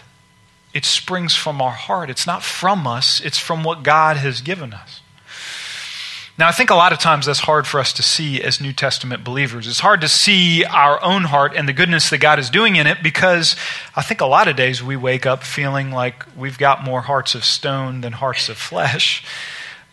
It 0.74 0.84
springs 0.84 1.34
from 1.34 1.62
our 1.62 1.72
heart. 1.72 2.10
It's 2.10 2.27
not 2.27 2.44
from 2.44 2.86
us, 2.86 3.22
it's 3.22 3.39
from 3.39 3.63
what 3.63 3.84
God 3.84 4.18
has 4.18 4.42
given 4.42 4.74
us. 4.74 5.00
Now, 6.38 6.50
I 6.50 6.51
think 6.51 6.70
a 6.70 6.75
lot 6.75 6.92
of 6.92 7.00
times 7.00 7.27
that's 7.27 7.39
hard 7.39 7.65
for 7.65 7.80
us 7.80 7.94
to 7.94 8.04
see 8.04 8.42
as 8.42 8.60
New 8.60 8.74
Testament 8.74 9.24
believers. 9.24 9.68
It's 9.68 9.80
hard 9.80 10.01
to 10.01 10.10
see 10.10 10.65
our 10.65 11.01
own 11.01 11.24
heart 11.24 11.54
and 11.56 11.68
the 11.68 11.74
goodness 11.74 12.10
that 12.10 12.18
God 12.18 12.39
is 12.39 12.50
doing 12.50 12.75
in 12.75 12.88
it 12.88 13.01
because 13.01 13.56
I 13.96 14.01
think 14.01 14.20
a 14.20 14.25
lot 14.25 14.50
of 14.50 14.58
days 14.58 14.84
we 14.84 14.98
wake 14.98 15.25
up 15.25 15.44
feeling 15.44 15.92
like 15.92 16.25
we've 16.36 16.58
got 16.58 16.84
more 16.84 17.01
hearts 17.01 17.36
of 17.36 17.46
stone 17.46 18.01
than 18.01 18.12
hearts 18.12 18.50
of 18.50 18.58
flesh. 18.58 19.24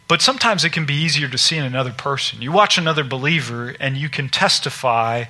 But 0.08 0.20
sometimes 0.20 0.64
it 0.64 0.72
can 0.72 0.84
be 0.84 0.94
easier 0.94 1.28
to 1.28 1.38
see 1.38 1.56
in 1.56 1.64
another 1.64 1.92
person. 1.92 2.42
You 2.42 2.50
watch 2.50 2.76
another 2.76 3.04
believer 3.04 3.76
and 3.78 3.96
you 3.96 4.08
can 4.08 4.28
testify 4.28 5.26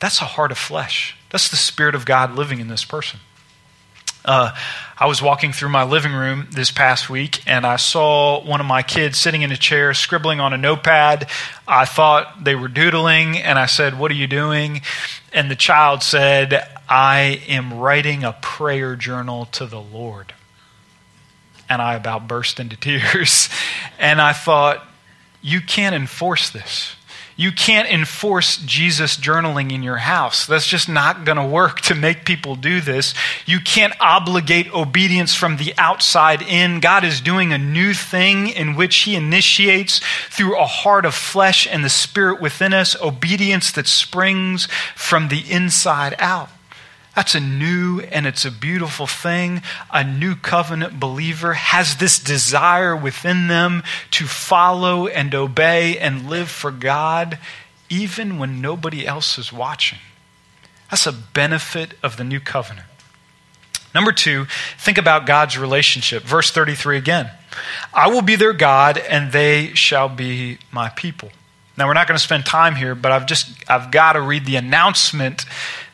that's 0.00 0.20
a 0.20 0.24
heart 0.24 0.50
of 0.50 0.58
flesh. 0.58 1.16
That's 1.28 1.48
the 1.48 1.56
Spirit 1.56 1.94
of 1.94 2.04
God 2.04 2.34
living 2.34 2.58
in 2.58 2.68
this 2.68 2.84
person. 2.84 3.20
Uh, 4.24 4.54
I 4.98 5.06
was 5.06 5.22
walking 5.22 5.52
through 5.52 5.70
my 5.70 5.84
living 5.84 6.12
room 6.12 6.48
this 6.50 6.70
past 6.70 7.08
week 7.08 7.42
and 7.46 7.64
I 7.64 7.76
saw 7.76 8.44
one 8.44 8.60
of 8.60 8.66
my 8.66 8.82
kids 8.82 9.16
sitting 9.16 9.40
in 9.40 9.50
a 9.50 9.56
chair 9.56 9.94
scribbling 9.94 10.40
on 10.40 10.52
a 10.52 10.58
notepad. 10.58 11.28
I 11.66 11.86
thought 11.86 12.44
they 12.44 12.54
were 12.54 12.68
doodling 12.68 13.38
and 13.38 13.58
I 13.58 13.64
said, 13.64 13.98
What 13.98 14.10
are 14.10 14.14
you 14.14 14.26
doing? 14.26 14.82
And 15.32 15.50
the 15.50 15.56
child 15.56 16.02
said, 16.02 16.68
I 16.86 17.42
am 17.48 17.78
writing 17.78 18.24
a 18.24 18.34
prayer 18.42 18.94
journal 18.94 19.46
to 19.52 19.64
the 19.64 19.80
Lord. 19.80 20.34
And 21.68 21.80
I 21.80 21.94
about 21.94 22.28
burst 22.28 22.60
into 22.60 22.76
tears. 22.80 23.48
And 23.98 24.20
I 24.20 24.34
thought, 24.34 24.86
You 25.40 25.62
can't 25.62 25.94
enforce 25.94 26.50
this. 26.50 26.94
You 27.40 27.52
can't 27.52 27.88
enforce 27.88 28.58
Jesus 28.58 29.16
journaling 29.16 29.72
in 29.72 29.82
your 29.82 29.96
house. 29.96 30.46
That's 30.46 30.66
just 30.66 30.90
not 30.90 31.24
going 31.24 31.38
to 31.38 31.46
work 31.46 31.80
to 31.80 31.94
make 31.94 32.26
people 32.26 32.54
do 32.54 32.82
this. 32.82 33.14
You 33.46 33.60
can't 33.60 33.94
obligate 33.98 34.70
obedience 34.74 35.34
from 35.34 35.56
the 35.56 35.72
outside 35.78 36.42
in. 36.42 36.80
God 36.80 37.02
is 37.02 37.22
doing 37.22 37.54
a 37.54 37.56
new 37.56 37.94
thing 37.94 38.48
in 38.48 38.76
which 38.76 38.94
He 39.04 39.16
initiates 39.16 40.02
through 40.28 40.60
a 40.60 40.66
heart 40.66 41.06
of 41.06 41.14
flesh 41.14 41.66
and 41.66 41.82
the 41.82 41.88
Spirit 41.88 42.42
within 42.42 42.74
us, 42.74 42.94
obedience 43.00 43.72
that 43.72 43.86
springs 43.86 44.68
from 44.94 45.28
the 45.28 45.50
inside 45.50 46.14
out. 46.18 46.50
That's 47.14 47.34
a 47.34 47.40
new 47.40 48.00
and 48.00 48.26
it's 48.26 48.44
a 48.44 48.50
beautiful 48.50 49.06
thing. 49.06 49.62
A 49.92 50.04
new 50.04 50.36
covenant 50.36 51.00
believer 51.00 51.54
has 51.54 51.96
this 51.96 52.18
desire 52.18 52.96
within 52.96 53.48
them 53.48 53.82
to 54.12 54.26
follow 54.26 55.06
and 55.08 55.34
obey 55.34 55.98
and 55.98 56.30
live 56.30 56.48
for 56.48 56.70
God, 56.70 57.38
even 57.88 58.38
when 58.38 58.60
nobody 58.60 59.06
else 59.06 59.38
is 59.38 59.52
watching. 59.52 59.98
That's 60.90 61.06
a 61.06 61.12
benefit 61.12 61.94
of 62.02 62.16
the 62.16 62.24
new 62.24 62.40
covenant. 62.40 62.86
Number 63.94 64.12
two, 64.12 64.46
think 64.78 64.98
about 64.98 65.26
God's 65.26 65.58
relationship. 65.58 66.22
Verse 66.22 66.50
33 66.50 66.96
again 66.96 67.30
I 67.92 68.08
will 68.08 68.22
be 68.22 68.36
their 68.36 68.52
God, 68.52 68.98
and 68.98 69.32
they 69.32 69.74
shall 69.74 70.08
be 70.08 70.58
my 70.70 70.90
people. 70.90 71.30
Now, 71.80 71.86
we're 71.86 71.94
not 71.94 72.06
going 72.06 72.18
to 72.18 72.22
spend 72.22 72.44
time 72.44 72.74
here, 72.74 72.94
but 72.94 73.10
I've 73.10 73.24
just, 73.24 73.48
I've 73.66 73.90
got 73.90 74.12
to 74.12 74.20
read 74.20 74.44
the 74.44 74.56
announcement 74.56 75.46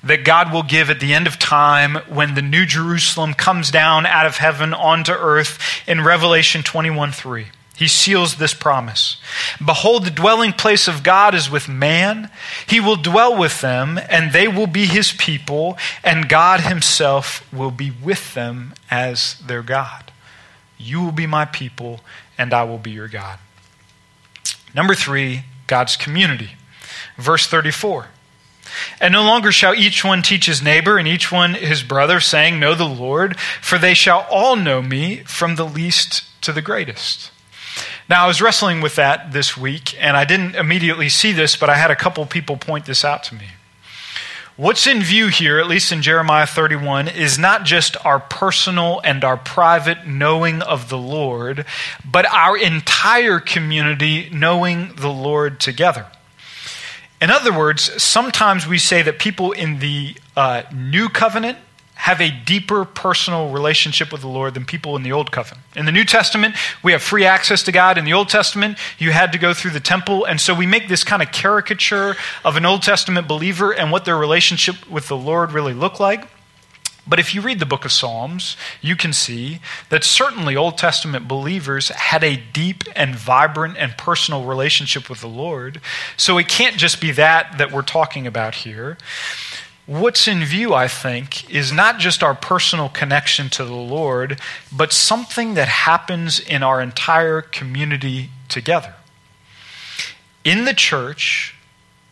that 0.03 0.25
God 0.25 0.53
will 0.53 0.65
give 0.65 0.91
at 0.91 0.99
the 0.99 1.15
end 1.15 1.29
of 1.29 1.39
time 1.39 1.95
when 2.09 2.35
the 2.35 2.43
new 2.43 2.67
Jerusalem 2.67 3.35
comes 3.35 3.71
down 3.71 4.05
out 4.05 4.27
of 4.27 4.39
heaven 4.39 4.75
onto 4.75 5.13
earth 5.13 5.61
in 5.87 6.01
Revelation 6.01 6.65
21 6.65 7.13
3. 7.13 7.47
He 7.77 7.87
seals 7.87 8.35
this 8.35 8.53
promise. 8.53 9.19
Behold, 9.65 10.05
the 10.05 10.11
dwelling 10.11 10.53
place 10.53 10.89
of 10.89 11.05
God 11.05 11.37
is 11.37 11.49
with 11.49 11.69
man. 11.69 12.33
He 12.67 12.81
will 12.81 12.97
dwell 12.97 13.39
with 13.39 13.61
them, 13.61 14.01
and 14.09 14.33
they 14.33 14.49
will 14.49 14.67
be 14.67 14.87
his 14.87 15.13
people, 15.13 15.79
and 16.03 16.29
God 16.29 16.63
himself 16.63 17.47
will 17.53 17.71
be 17.71 17.93
with 17.93 18.35
them 18.35 18.75
as 18.91 19.39
their 19.39 19.63
God. 19.63 20.11
You 20.79 21.01
will 21.01 21.13
be 21.13 21.29
my 21.29 21.45
people, 21.45 22.01
and 22.37 22.53
I 22.53 22.65
will 22.65 22.79
be 22.79 22.91
your 22.91 23.07
God. 23.07 23.39
Number 24.75 24.97
three, 24.97 25.45
God's 25.67 25.97
community. 25.97 26.51
Verse 27.17 27.47
34. 27.47 28.09
And 29.01 29.13
no 29.13 29.23
longer 29.23 29.53
shall 29.53 29.75
each 29.75 30.05
one 30.05 30.23
teach 30.23 30.47
his 30.47 30.63
neighbor 30.63 30.99
and 30.99 31.09
each 31.09 31.31
one 31.31 31.55
his 31.55 31.83
brother, 31.83 32.21
saying, 32.21 32.59
Know 32.59 32.75
the 32.75 32.85
Lord, 32.85 33.39
for 33.39 33.79
they 33.79 33.95
shall 33.95 34.27
all 34.31 34.57
know 34.57 34.83
me, 34.83 35.19
from 35.19 35.57
the 35.57 35.65
least 35.65 36.25
to 36.43 36.53
the 36.53 36.63
greatest. 36.63 37.31
Now, 38.09 38.25
I 38.25 38.27
was 38.27 38.41
wrestling 38.41 38.81
with 38.81 38.95
that 38.97 39.33
this 39.33 39.57
week, 39.57 39.97
and 40.01 40.17
I 40.17 40.25
didn't 40.25 40.55
immediately 40.55 41.09
see 41.09 41.33
this, 41.33 41.57
but 41.57 41.69
I 41.69 41.77
had 41.77 41.91
a 41.91 41.97
couple 41.97 42.25
people 42.27 42.57
point 42.57 42.87
this 42.87 43.05
out 43.05 43.23
to 43.25 43.35
me. 43.35 43.47
What's 44.59 44.87
in 44.87 45.03
view 45.03 45.27
here, 45.29 45.59
at 45.59 45.67
least 45.67 45.93
in 45.93 46.01
Jeremiah 46.01 46.47
31, 46.47 47.09
is 47.09 47.39
not 47.39 47.65
just 47.65 47.95
our 48.07 48.19
personal 48.19 49.03
and 49.05 49.23
our 49.23 49.37
private 49.37 50.07
knowing 50.07 50.63
of 50.63 50.89
the 50.89 50.97
Lord, 50.97 51.67
but 52.03 52.25
our 52.33 52.57
entire 52.57 53.39
community 53.39 54.31
knowing 54.33 54.95
the 54.95 55.11
Lord 55.11 55.61
together. 55.61 56.07
In 57.21 57.31
other 57.31 57.53
words, 57.53 58.03
sometimes 58.03 58.67
we 58.67 58.79
say 58.79 59.03
that 59.03 59.19
people 59.19 59.53
in 59.53 59.79
the 59.81 60.17
uh, 60.35 60.63
new 60.73 61.11
covenant 61.11 61.59
have 61.97 62.21
a 62.21 62.31
deeper 62.31 62.85
personal 62.85 63.51
relationship 63.51 64.13
with 64.13 64.21
the 64.21 64.29
Lord 64.29 64.55
than 64.55 64.65
people 64.65 64.97
in 64.97 65.03
the 65.03 65.13
Old 65.13 65.33
Covenant. 65.33 65.67
In 65.75 65.87
the 65.87 65.93
New 65.93 66.05
Testament, 66.05 66.55
we 66.83 66.93
have 66.93 67.03
free 67.03 67.25
access 67.25 67.63
to 67.65 67.73
God. 67.73 67.99
In 67.99 68.05
the 68.05 68.13
Old 68.13 68.29
Testament, 68.29 68.79
you 68.99 69.11
had 69.11 69.33
to 69.33 69.39
go 69.39 69.53
through 69.53 69.73
the 69.73 69.81
temple. 69.81 70.25
And 70.25 70.41
so 70.41 70.55
we 70.55 70.67
make 70.67 70.89
this 70.89 71.03
kind 71.03 71.23
of 71.23 71.33
caricature 71.33 72.15
of 72.45 72.57
an 72.57 72.65
Old 72.65 72.83
Testament 72.83 73.27
believer 73.27 73.73
and 73.73 73.91
what 73.91 74.05
their 74.05 74.17
relationship 74.17 74.89
with 74.89 75.09
the 75.09 75.17
Lord 75.17 75.53
really 75.53 75.75
looked 75.75 75.99
like. 75.99 76.29
But 77.09 77.21
if 77.21 77.35
you 77.35 77.41
read 77.41 77.61
the 77.61 77.67
book 77.67 77.85
of 77.85 77.93
Psalms, 77.93 78.57
you 78.81 78.97
can 78.97 79.13
see 79.13 79.61
that 79.91 80.03
certainly 80.03 80.57
Old 80.57 80.77
Testament 80.77 81.29
believers 81.29 81.89
had 81.91 82.25
a 82.25 82.37
deep 82.37 82.83
and 82.97 83.15
vibrant 83.15 83.77
and 83.79 83.97
personal 83.97 84.45
relationship 84.45 85.09
with 85.09 85.21
the 85.21 85.29
Lord. 85.29 85.81
So 86.17 86.37
it 86.37 86.49
can't 86.49 86.77
just 86.77 87.01
be 87.01 87.13
that 87.13 87.59
that 87.59 87.71
we're 87.71 87.83
talking 87.83 88.27
about 88.27 88.57
here. 88.57 88.99
What's 89.87 90.27
in 90.27 90.45
view, 90.45 90.75
I 90.75 90.89
think, 90.89 91.49
is 91.49 91.73
not 91.73 92.01
just 92.01 92.21
our 92.21 92.35
personal 92.35 92.89
connection 92.89 93.49
to 93.51 93.65
the 93.65 93.73
Lord, 93.73 94.41
but 94.73 94.93
something 94.93 95.55
that 95.55 95.69
happens 95.69 96.41
in 96.41 96.65
our 96.65 96.81
entire 96.81 97.41
community 97.41 98.31
together. 98.49 98.95
In 100.43 100.65
the 100.65 100.75
church, 100.75 101.55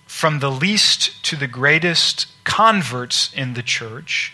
from 0.07 0.39
the 0.39 0.53
least 0.53 1.25
to 1.25 1.35
the 1.35 1.49
greatest 1.49 2.29
converts 2.45 3.33
in 3.35 3.55
the 3.55 3.63
church, 3.63 4.33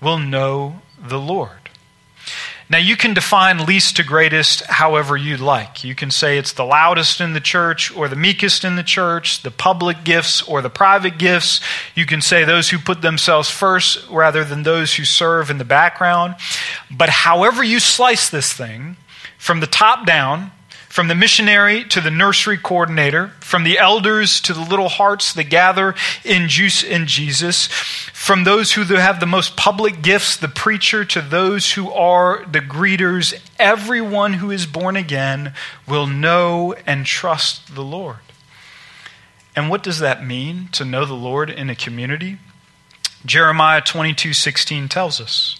will 0.00 0.18
know 0.18 0.80
the 0.98 1.20
Lord. 1.20 1.59
Now, 2.70 2.78
you 2.78 2.96
can 2.96 3.14
define 3.14 3.66
least 3.66 3.96
to 3.96 4.04
greatest 4.04 4.64
however 4.66 5.16
you'd 5.16 5.40
like. 5.40 5.82
You 5.82 5.96
can 5.96 6.12
say 6.12 6.38
it's 6.38 6.52
the 6.52 6.64
loudest 6.64 7.20
in 7.20 7.32
the 7.32 7.40
church 7.40 7.94
or 7.96 8.06
the 8.06 8.14
meekest 8.14 8.64
in 8.64 8.76
the 8.76 8.84
church, 8.84 9.42
the 9.42 9.50
public 9.50 10.04
gifts 10.04 10.40
or 10.40 10.62
the 10.62 10.70
private 10.70 11.18
gifts. 11.18 11.60
You 11.96 12.06
can 12.06 12.20
say 12.20 12.44
those 12.44 12.70
who 12.70 12.78
put 12.78 13.02
themselves 13.02 13.50
first 13.50 14.08
rather 14.08 14.44
than 14.44 14.62
those 14.62 14.94
who 14.94 15.04
serve 15.04 15.50
in 15.50 15.58
the 15.58 15.64
background. 15.64 16.36
But 16.92 17.08
however 17.08 17.64
you 17.64 17.80
slice 17.80 18.30
this 18.30 18.52
thing, 18.52 18.96
from 19.36 19.58
the 19.58 19.66
top 19.66 20.06
down, 20.06 20.52
from 21.00 21.08
the 21.08 21.14
missionary 21.14 21.82
to 21.82 21.98
the 21.98 22.10
nursery 22.10 22.58
coordinator, 22.58 23.28
from 23.40 23.64
the 23.64 23.78
elders 23.78 24.38
to 24.38 24.52
the 24.52 24.60
little 24.60 24.90
hearts 24.90 25.32
that 25.32 25.44
gather 25.44 25.94
in 26.24 26.46
juice 26.46 26.82
in 26.82 27.06
Jesus, 27.06 27.68
from 27.68 28.44
those 28.44 28.72
who 28.74 28.84
have 28.84 29.18
the 29.18 29.24
most 29.24 29.56
public 29.56 30.02
gifts, 30.02 30.36
the 30.36 30.46
preacher, 30.46 31.02
to 31.02 31.22
those 31.22 31.72
who 31.72 31.90
are 31.90 32.44
the 32.44 32.58
greeters, 32.58 33.32
everyone 33.58 34.34
who 34.34 34.50
is 34.50 34.66
born 34.66 34.94
again 34.94 35.54
will 35.88 36.06
know 36.06 36.74
and 36.86 37.06
trust 37.06 37.74
the 37.74 37.82
Lord. 37.82 38.18
And 39.56 39.70
what 39.70 39.82
does 39.82 40.00
that 40.00 40.26
mean 40.26 40.68
to 40.72 40.84
know 40.84 41.06
the 41.06 41.14
Lord 41.14 41.48
in 41.48 41.70
a 41.70 41.74
community? 41.74 42.36
Jeremiah 43.24 43.80
22 43.80 44.34
16 44.34 44.90
tells 44.90 45.18
us 45.18 45.58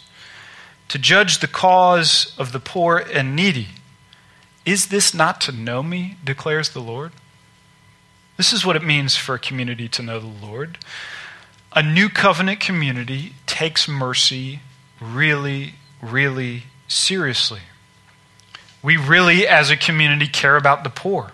to 0.89 0.99
judge 0.99 1.39
the 1.39 1.49
cause 1.49 2.35
of 2.37 2.53
the 2.53 2.61
poor 2.61 2.99
and 2.99 3.35
needy 3.35 3.69
Is 4.65 4.89
this 4.89 5.15
not 5.15 5.41
to 5.43 5.53
know 5.53 5.83
me, 5.83 6.17
declares 6.25 6.71
the 6.71 6.81
Lord? 6.81 7.13
This 8.37 8.53
is 8.53 8.65
what 8.65 8.77
it 8.77 8.83
means 8.83 9.17
for 9.17 9.35
a 9.35 9.39
community 9.39 9.89
to 9.89 10.03
know 10.03 10.19
the 10.19 10.47
Lord. 10.47 10.79
A 11.75 11.83
new 11.83 12.09
covenant 12.09 12.61
community 12.61 13.35
takes 13.47 13.87
mercy 13.87 14.61
really, 15.01 15.75
really 16.03 16.65
seriously. 16.89 17.61
We 18.83 18.97
really, 18.97 19.47
as 19.47 19.71
a 19.71 19.77
community, 19.77 20.27
care 20.27 20.57
about 20.57 20.85
the 20.85 20.91
poor. 20.91 21.33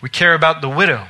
We 0.00 0.08
care 0.08 0.34
about 0.34 0.60
the 0.60 0.68
widow. 0.68 1.08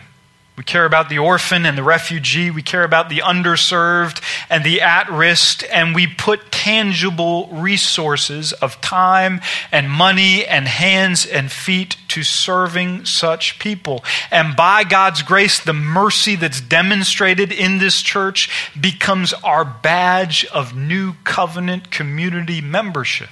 We 0.57 0.65
care 0.65 0.85
about 0.85 1.09
the 1.09 1.19
orphan 1.19 1.67
and 1.67 1.77
the 1.77 1.83
refugee. 1.83 2.51
We 2.51 2.63
care 2.63 2.83
about 2.83 3.09
the 3.09 3.19
underserved 3.19 4.23
and 4.51 4.65
the 4.65 4.81
at 4.81 5.11
risk. 5.11 5.63
And 5.71 5.95
we 5.95 6.07
put 6.07 6.48
tangible 6.59 7.47
resources 7.53 8.53
of 8.53 8.81
time 8.81 9.41
and 9.71 9.89
money 9.89 10.45
and 10.45 10.67
hands 10.67 11.25
and 11.25 11.53
feet 11.53 11.97
to 12.09 12.25
serving 12.25 13.05
such 13.05 13.61
people. 13.61 14.05
And 14.33 14.57
by 14.57 14.83
God's 14.83 15.23
grace, 15.23 15.61
the 15.61 15.73
mercy 15.73 16.35
that's 16.35 16.61
demonstrated 16.61 17.53
in 17.53 17.79
this 17.79 18.03
church 18.03 18.51
becomes 18.79 19.33
our 19.45 19.65
badge 19.65 20.47
of 20.47 20.77
new 20.77 21.13
covenant 21.23 21.93
community 21.93 22.61
membership. 22.61 23.29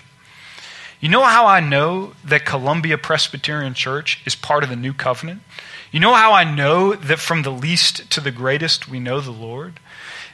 You 1.01 1.09
know 1.09 1.25
how 1.25 1.47
I 1.47 1.59
know 1.59 2.13
that 2.25 2.47
Columbia 2.47 2.97
Presbyterian 2.97 3.75
Church 3.75 4.23
is 4.25 4.37
part 4.37 4.63
of 4.63 4.71
the 4.71 4.77
new 4.77 4.95
covenant? 4.95 5.43
You 5.91 5.99
know 5.99 6.15
how 6.15 6.33
I 6.33 6.45
know 6.45 6.95
that 6.95 7.19
from 7.19 7.43
the 7.43 7.51
least 7.51 8.09
to 8.13 8.21
the 8.21 8.31
greatest 8.31 8.89
we 8.89 9.01
know 9.01 9.21
the 9.21 9.33
Lord? 9.33 9.81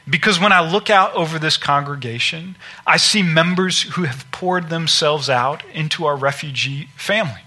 Because 0.09 0.39
when 0.39 0.51
I 0.51 0.59
look 0.59 0.89
out 0.89 1.13
over 1.13 1.39
this 1.39 1.55
congregation, 1.55 2.57
I 2.85 2.97
see 2.97 3.23
members 3.23 3.83
who 3.83 4.03
have 4.03 4.29
poured 4.31 4.69
themselves 4.69 5.29
out 5.29 5.63
into 5.73 6.05
our 6.05 6.17
refugee 6.17 6.89
family. 6.97 7.41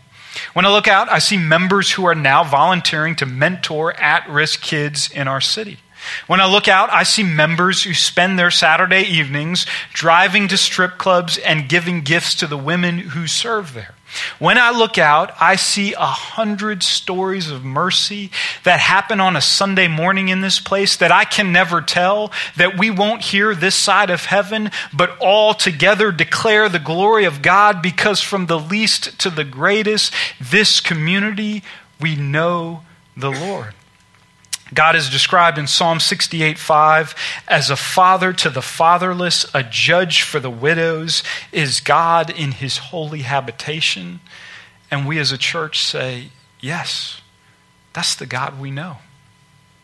When 0.53 0.65
I 0.65 0.73
look 0.73 0.89
out, 0.89 1.11
I 1.11 1.19
see 1.19 1.37
members 1.37 1.93
who 1.93 2.07
are 2.07 2.15
now 2.15 2.45
volunteering 2.45 3.15
to 3.17 3.27
mentor 3.27 3.93
at 3.95 4.29
risk 4.29 4.63
kids 4.63 5.11
in 5.11 5.29
our 5.29 5.41
city. 5.41 5.79
When 6.27 6.41
I 6.41 6.47
look 6.47 6.69
out, 6.69 6.91
I 6.91 7.03
see 7.03 7.23
members 7.23 7.83
who 7.83 7.95
spend 7.95 8.39
their 8.39 8.51
Saturday 8.51 9.03
evenings 9.03 9.67
driving 9.93 10.49
to 10.49 10.57
strip 10.57 10.99
clubs 10.99 11.37
and 11.39 11.69
giving 11.69 12.03
gifts 12.03 12.35
to 12.37 12.47
the 12.47 12.59
women 12.59 12.99
who 12.99 13.27
serve 13.27 13.75
there. 13.75 13.96
When 14.39 14.59
I 14.59 14.71
look 14.71 14.99
out, 14.99 15.33
I 15.41 15.57
see 15.57 15.93
a 15.95 16.01
hundred 16.01 16.83
stories 16.83 17.51
of 17.51 17.65
mercy 17.65 18.31
that 18.65 18.81
happen 18.81 19.21
on 19.21 19.37
a 19.37 19.41
Sunday 19.41 19.89
morning 19.89 20.29
in 20.29 20.41
this 20.41 20.61
place 20.61 20.97
that 20.97 21.13
I 21.13 21.25
can 21.25 21.53
never 21.53 21.81
tell, 21.81 22.33
that 22.57 22.79
we 22.79 22.91
won't 22.91 23.23
hear 23.23 23.55
this 23.55 23.75
side 23.75 24.11
of 24.11 24.27
heaven, 24.27 24.71
but 24.93 25.17
all 25.19 25.55
together 25.55 26.13
declare 26.13 26.69
the 26.69 26.79
glory 26.79 27.25
of 27.25 27.43
God 27.43 27.83
because 27.83 28.21
from 28.21 28.47
the 28.47 28.59
least 28.59 29.19
to 29.21 29.31
the 29.31 29.45
greatest, 29.45 30.13
this 30.41 30.81
community, 30.81 31.63
we 32.01 32.17
know 32.17 32.83
the 33.17 33.31
Lord. 33.31 33.75
God 34.75 34.97
is 34.97 35.09
described 35.09 35.59
in 35.59 35.67
Psalm 35.67 36.01
68 36.01 36.59
5 36.59 37.15
as 37.47 37.71
a 37.71 37.77
father 37.77 38.33
to 38.33 38.51
the 38.51 38.63
fatherless, 38.63 39.47
a 39.55 39.63
judge 39.63 40.23
for 40.23 40.41
the 40.41 40.51
widows, 40.51 41.23
is 41.53 41.81
God 41.81 42.31
in 42.31 42.53
his 42.53 42.79
holy 42.79 43.21
habitation. 43.21 44.21
And 44.91 45.07
we 45.07 45.19
as 45.19 45.33
a 45.33 45.39
church 45.39 45.81
say, 45.81 46.31
yes, 46.61 47.21
that's 47.93 48.15
the 48.15 48.27
God 48.27 48.61
we 48.61 48.71
know. 48.71 48.99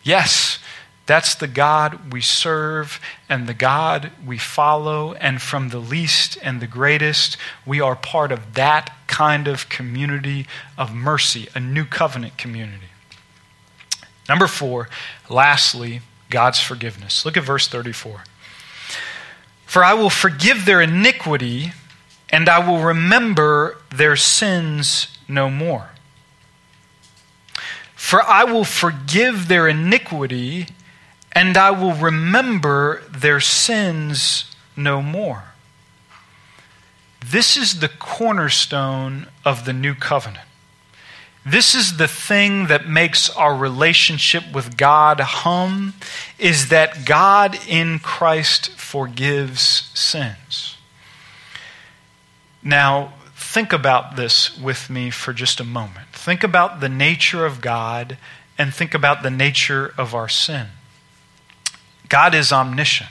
Yes, 0.02 0.58
that's 1.06 1.34
the 1.34 1.48
God 1.48 2.12
we 2.12 2.20
serve 2.20 3.00
and 3.28 3.46
the 3.46 3.54
God 3.54 4.10
we 4.24 4.38
follow. 4.38 5.14
And 5.14 5.40
from 5.40 5.68
the 5.68 5.78
least 5.78 6.38
and 6.42 6.60
the 6.60 6.66
greatest, 6.66 7.36
we 7.64 7.80
are 7.80 7.96
part 7.96 8.32
of 8.32 8.54
that 8.54 8.92
kind 9.06 9.46
of 9.46 9.68
community 9.68 10.46
of 10.76 10.94
mercy, 10.94 11.48
a 11.54 11.60
new 11.60 11.84
covenant 11.84 12.36
community. 12.36 12.86
Number 14.28 14.46
four, 14.46 14.88
lastly, 15.28 16.00
God's 16.30 16.60
forgiveness. 16.60 17.24
Look 17.24 17.36
at 17.36 17.44
verse 17.44 17.68
34. 17.68 18.24
For 19.66 19.84
I 19.84 19.94
will 19.94 20.10
forgive 20.10 20.64
their 20.64 20.80
iniquity, 20.80 21.72
and 22.30 22.48
I 22.48 22.66
will 22.66 22.82
remember 22.82 23.78
their 23.90 24.16
sins 24.16 25.18
no 25.28 25.50
more. 25.50 25.90
For 27.94 28.22
I 28.22 28.44
will 28.44 28.64
forgive 28.64 29.48
their 29.48 29.68
iniquity, 29.68 30.66
and 31.32 31.56
I 31.56 31.70
will 31.70 31.94
remember 31.94 33.02
their 33.08 33.40
sins 33.40 34.54
no 34.76 35.00
more. 35.00 35.44
This 37.24 37.56
is 37.56 37.80
the 37.80 37.88
cornerstone 37.88 39.26
of 39.44 39.64
the 39.64 39.72
new 39.72 39.94
covenant. 39.94 40.46
This 41.44 41.74
is 41.74 41.96
the 41.96 42.06
thing 42.06 42.68
that 42.68 42.88
makes 42.88 43.28
our 43.30 43.54
relationship 43.54 44.44
with 44.52 44.76
God 44.76 45.18
hum 45.18 45.94
is 46.38 46.68
that 46.68 47.04
God 47.04 47.58
in 47.66 47.98
Christ 47.98 48.70
forgives 48.72 49.90
sins. 49.92 50.76
Now, 52.62 53.14
think 53.34 53.72
about 53.72 54.14
this 54.14 54.56
with 54.56 54.88
me 54.88 55.10
for 55.10 55.32
just 55.32 55.58
a 55.58 55.64
moment. 55.64 56.08
Think 56.12 56.44
about 56.44 56.80
the 56.80 56.88
nature 56.88 57.44
of 57.44 57.60
God 57.60 58.18
and 58.56 58.72
think 58.72 58.94
about 58.94 59.24
the 59.24 59.30
nature 59.30 59.92
of 59.98 60.14
our 60.14 60.28
sin. 60.28 60.68
God 62.08 62.36
is 62.36 62.52
omniscient. 62.52 63.10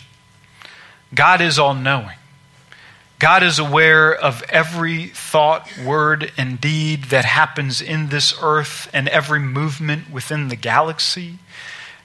God 1.13 1.41
is 1.41 1.59
all 1.59 1.73
knowing. 1.73 2.17
God 3.21 3.43
is 3.43 3.59
aware 3.59 4.15
of 4.15 4.41
every 4.49 5.05
thought, 5.05 5.69
word, 5.85 6.31
and 6.39 6.59
deed 6.59 7.03
that 7.05 7.23
happens 7.23 7.79
in 7.79 8.09
this 8.09 8.33
earth 8.41 8.89
and 8.93 9.07
every 9.09 9.39
movement 9.39 10.09
within 10.09 10.47
the 10.47 10.55
galaxy. 10.55 11.37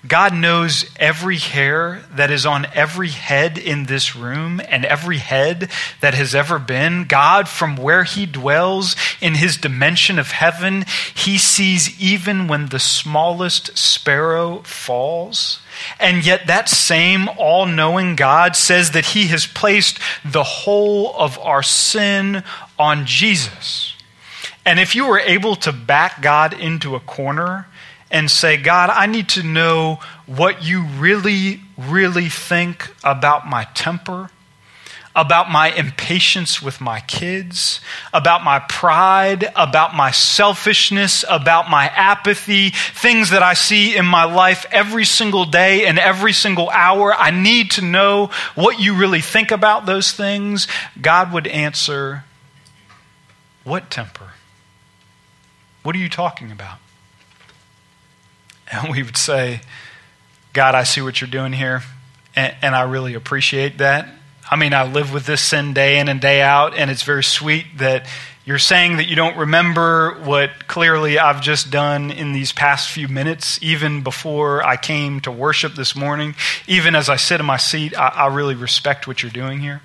God 0.06 0.34
knows 0.34 0.84
every 0.98 1.38
hair 1.38 2.04
that 2.12 2.30
is 2.30 2.44
on 2.44 2.66
every 2.74 3.08
head 3.08 3.58
in 3.58 3.86
this 3.86 4.14
room 4.14 4.60
and 4.68 4.84
every 4.84 5.18
head 5.18 5.70
that 6.00 6.14
has 6.14 6.34
ever 6.34 6.58
been. 6.58 7.04
God, 7.04 7.48
from 7.48 7.76
where 7.76 8.04
He 8.04 8.26
dwells 8.26 8.94
in 9.20 9.34
His 9.34 9.56
dimension 9.56 10.18
of 10.18 10.32
heaven, 10.32 10.84
He 11.14 11.38
sees 11.38 12.00
even 12.00 12.46
when 12.46 12.66
the 12.66 12.78
smallest 12.78 13.76
sparrow 13.76 14.58
falls. 14.62 15.60
And 15.98 16.24
yet, 16.24 16.46
that 16.46 16.68
same 16.68 17.28
all 17.38 17.66
knowing 17.66 18.16
God 18.16 18.56
says 18.56 18.92
that 18.92 19.06
He 19.06 19.26
has 19.28 19.46
placed 19.46 19.98
the 20.24 20.44
whole 20.44 21.14
of 21.16 21.38
our 21.38 21.62
sin 21.62 22.42
on 22.78 23.06
Jesus. 23.06 23.94
And 24.64 24.80
if 24.80 24.94
you 24.94 25.06
were 25.06 25.20
able 25.20 25.54
to 25.56 25.72
back 25.72 26.20
God 26.20 26.52
into 26.52 26.96
a 26.96 27.00
corner 27.00 27.66
and 28.10 28.30
say, 28.30 28.56
God, 28.56 28.90
I 28.90 29.06
need 29.06 29.28
to 29.30 29.42
know 29.42 30.00
what 30.26 30.64
you 30.64 30.84
really, 30.84 31.60
really 31.76 32.28
think 32.28 32.92
about 33.04 33.46
my 33.46 33.64
temper 33.74 34.30
about 35.16 35.50
my 35.50 35.72
impatience 35.72 36.60
with 36.60 36.78
my 36.78 37.00
kids, 37.00 37.80
about 38.12 38.44
my 38.44 38.58
pride, 38.58 39.50
about 39.56 39.94
my 39.94 40.10
selfishness, 40.10 41.24
about 41.28 41.70
my 41.70 41.86
apathy, 41.86 42.68
things 42.70 43.30
that 43.30 43.42
I 43.42 43.54
see 43.54 43.96
in 43.96 44.04
my 44.04 44.24
life 44.24 44.66
every 44.70 45.06
single 45.06 45.46
day 45.46 45.86
and 45.86 45.98
every 45.98 46.34
single 46.34 46.68
hour. 46.68 47.14
I 47.14 47.30
need 47.30 47.70
to 47.72 47.82
know 47.82 48.30
what 48.54 48.78
you 48.78 48.94
really 48.94 49.22
think 49.22 49.50
about 49.50 49.86
those 49.86 50.12
things. 50.12 50.68
God 51.00 51.32
would 51.32 51.46
answer, 51.46 52.24
What 53.64 53.90
temper? 53.90 54.32
What 55.82 55.96
are 55.96 56.00
you 56.00 56.10
talking 56.10 56.52
about? 56.52 56.78
And 58.70 58.90
we 58.90 59.02
would 59.02 59.16
say, 59.16 59.60
God, 60.52 60.74
I 60.74 60.84
see 60.84 61.00
what 61.00 61.20
you're 61.20 61.30
doing 61.30 61.52
here, 61.52 61.82
and, 62.34 62.54
and 62.62 62.74
I 62.74 62.82
really 62.82 63.14
appreciate 63.14 63.78
that. 63.78 64.08
I 64.50 64.56
mean, 64.56 64.72
I 64.72 64.84
live 64.84 65.12
with 65.12 65.26
this 65.26 65.40
sin 65.40 65.74
day 65.74 65.98
in 65.98 66.08
and 66.08 66.20
day 66.20 66.40
out, 66.40 66.76
and 66.76 66.90
it's 66.90 67.02
very 67.02 67.24
sweet 67.24 67.66
that 67.78 68.06
you're 68.44 68.58
saying 68.58 68.98
that 68.98 69.08
you 69.08 69.16
don't 69.16 69.36
remember 69.36 70.14
what 70.22 70.68
clearly 70.68 71.18
I've 71.18 71.40
just 71.40 71.70
done 71.70 72.12
in 72.12 72.32
these 72.32 72.52
past 72.52 72.90
few 72.90 73.08
minutes, 73.08 73.58
even 73.60 74.02
before 74.02 74.64
I 74.64 74.76
came 74.76 75.20
to 75.22 75.32
worship 75.32 75.74
this 75.74 75.96
morning. 75.96 76.36
Even 76.68 76.94
as 76.94 77.08
I 77.08 77.16
sit 77.16 77.40
in 77.40 77.46
my 77.46 77.56
seat, 77.56 77.96
I, 77.98 78.08
I 78.08 78.34
really 78.34 78.54
respect 78.54 79.08
what 79.08 79.22
you're 79.22 79.32
doing 79.32 79.58
here. 79.60 79.82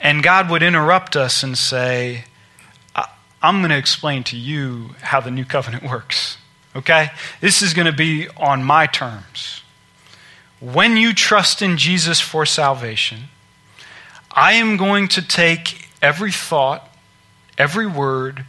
And 0.00 0.22
God 0.22 0.50
would 0.50 0.62
interrupt 0.62 1.16
us 1.16 1.42
and 1.42 1.56
say, 1.56 2.24
I'm 3.42 3.60
going 3.60 3.70
to 3.70 3.78
explain 3.78 4.22
to 4.24 4.36
you 4.36 4.90
how 5.00 5.20
the 5.20 5.30
new 5.30 5.44
covenant 5.44 5.82
works. 5.88 6.36
Okay? 6.74 7.10
This 7.40 7.62
is 7.62 7.74
going 7.74 7.86
to 7.86 7.92
be 7.92 8.28
on 8.36 8.62
my 8.62 8.86
terms. 8.86 9.62
When 10.60 10.96
you 10.96 11.14
trust 11.14 11.62
in 11.62 11.78
Jesus 11.78 12.20
for 12.20 12.44
salvation, 12.44 13.24
I 14.30 14.52
am 14.52 14.76
going 14.76 15.08
to 15.08 15.26
take 15.26 15.88
every 16.02 16.32
thought, 16.32 16.88
every 17.58 17.86
word, 17.86 18.44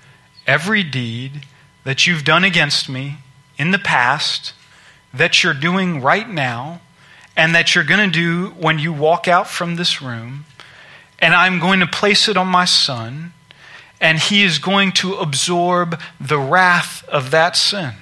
every 0.45 0.83
deed 0.83 1.45
that 1.83 2.05
you've 2.05 2.23
done 2.23 2.43
against 2.43 2.89
me 2.89 3.17
in 3.57 3.71
the 3.71 3.79
past, 3.79 4.53
that 5.13 5.43
you're 5.43 5.53
doing 5.53 6.01
right 6.01 6.29
now, 6.29 6.81
and 7.35 7.55
that 7.55 7.73
you're 7.73 7.83
going 7.83 8.11
to 8.11 8.13
do 8.13 8.49
when 8.57 8.77
you 8.77 8.93
walk 8.93 9.27
out 9.27 9.47
from 9.47 9.75
this 9.75 10.01
room, 10.01 10.45
and 11.19 11.33
I'm 11.33 11.59
going 11.59 11.79
to 11.79 11.87
place 11.87 12.27
it 12.27 12.37
on 12.37 12.47
my 12.47 12.65
son, 12.65 13.33
and 13.99 14.19
he 14.19 14.43
is 14.43 14.59
going 14.59 14.91
to 14.93 15.13
absorb 15.15 15.99
the 16.19 16.39
wrath 16.39 17.07
of 17.07 17.31
that 17.31 17.55
sin. 17.55 17.93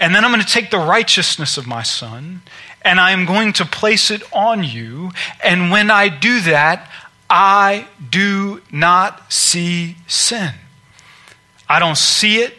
And 0.00 0.14
then 0.14 0.24
I'm 0.24 0.32
going 0.32 0.42
to 0.42 0.52
take 0.52 0.70
the 0.70 0.78
righteousness 0.78 1.58
of 1.58 1.66
my 1.66 1.82
son 1.82 2.40
and 2.82 2.98
I 2.98 3.10
am 3.10 3.26
going 3.26 3.52
to 3.54 3.66
place 3.66 4.10
it 4.10 4.22
on 4.32 4.64
you. 4.64 5.10
And 5.44 5.70
when 5.70 5.90
I 5.90 6.08
do 6.08 6.40
that, 6.40 6.90
I 7.28 7.86
do 8.10 8.62
not 8.72 9.30
see 9.30 9.96
sin. 10.08 10.54
I 11.68 11.78
don't 11.78 11.98
see 11.98 12.38
it. 12.38 12.54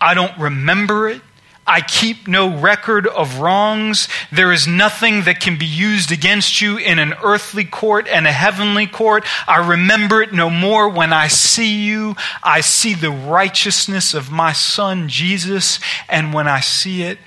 I 0.00 0.14
don't 0.14 0.36
remember 0.38 1.08
it. 1.08 1.20
I 1.66 1.82
keep 1.82 2.26
no 2.26 2.58
record 2.58 3.06
of 3.06 3.38
wrongs. 3.38 4.08
There 4.32 4.52
is 4.52 4.66
nothing 4.66 5.22
that 5.22 5.40
can 5.40 5.56
be 5.56 5.66
used 5.66 6.10
against 6.10 6.60
you 6.60 6.78
in 6.78 6.98
an 6.98 7.14
earthly 7.22 7.64
court 7.64 8.08
and 8.08 8.26
a 8.26 8.32
heavenly 8.32 8.86
court. 8.86 9.24
I 9.46 9.66
remember 9.66 10.20
it 10.20 10.32
no 10.32 10.50
more 10.50 10.88
when 10.88 11.12
I 11.12 11.28
see 11.28 11.84
you. 11.84 12.16
I 12.42 12.60
see 12.60 12.94
the 12.94 13.10
righteousness 13.10 14.14
of 14.14 14.32
my 14.32 14.52
son 14.52 15.08
Jesus, 15.08 15.78
and 16.08 16.34
when 16.34 16.48
I 16.48 16.60
see 16.60 17.02
it, 17.02 17.18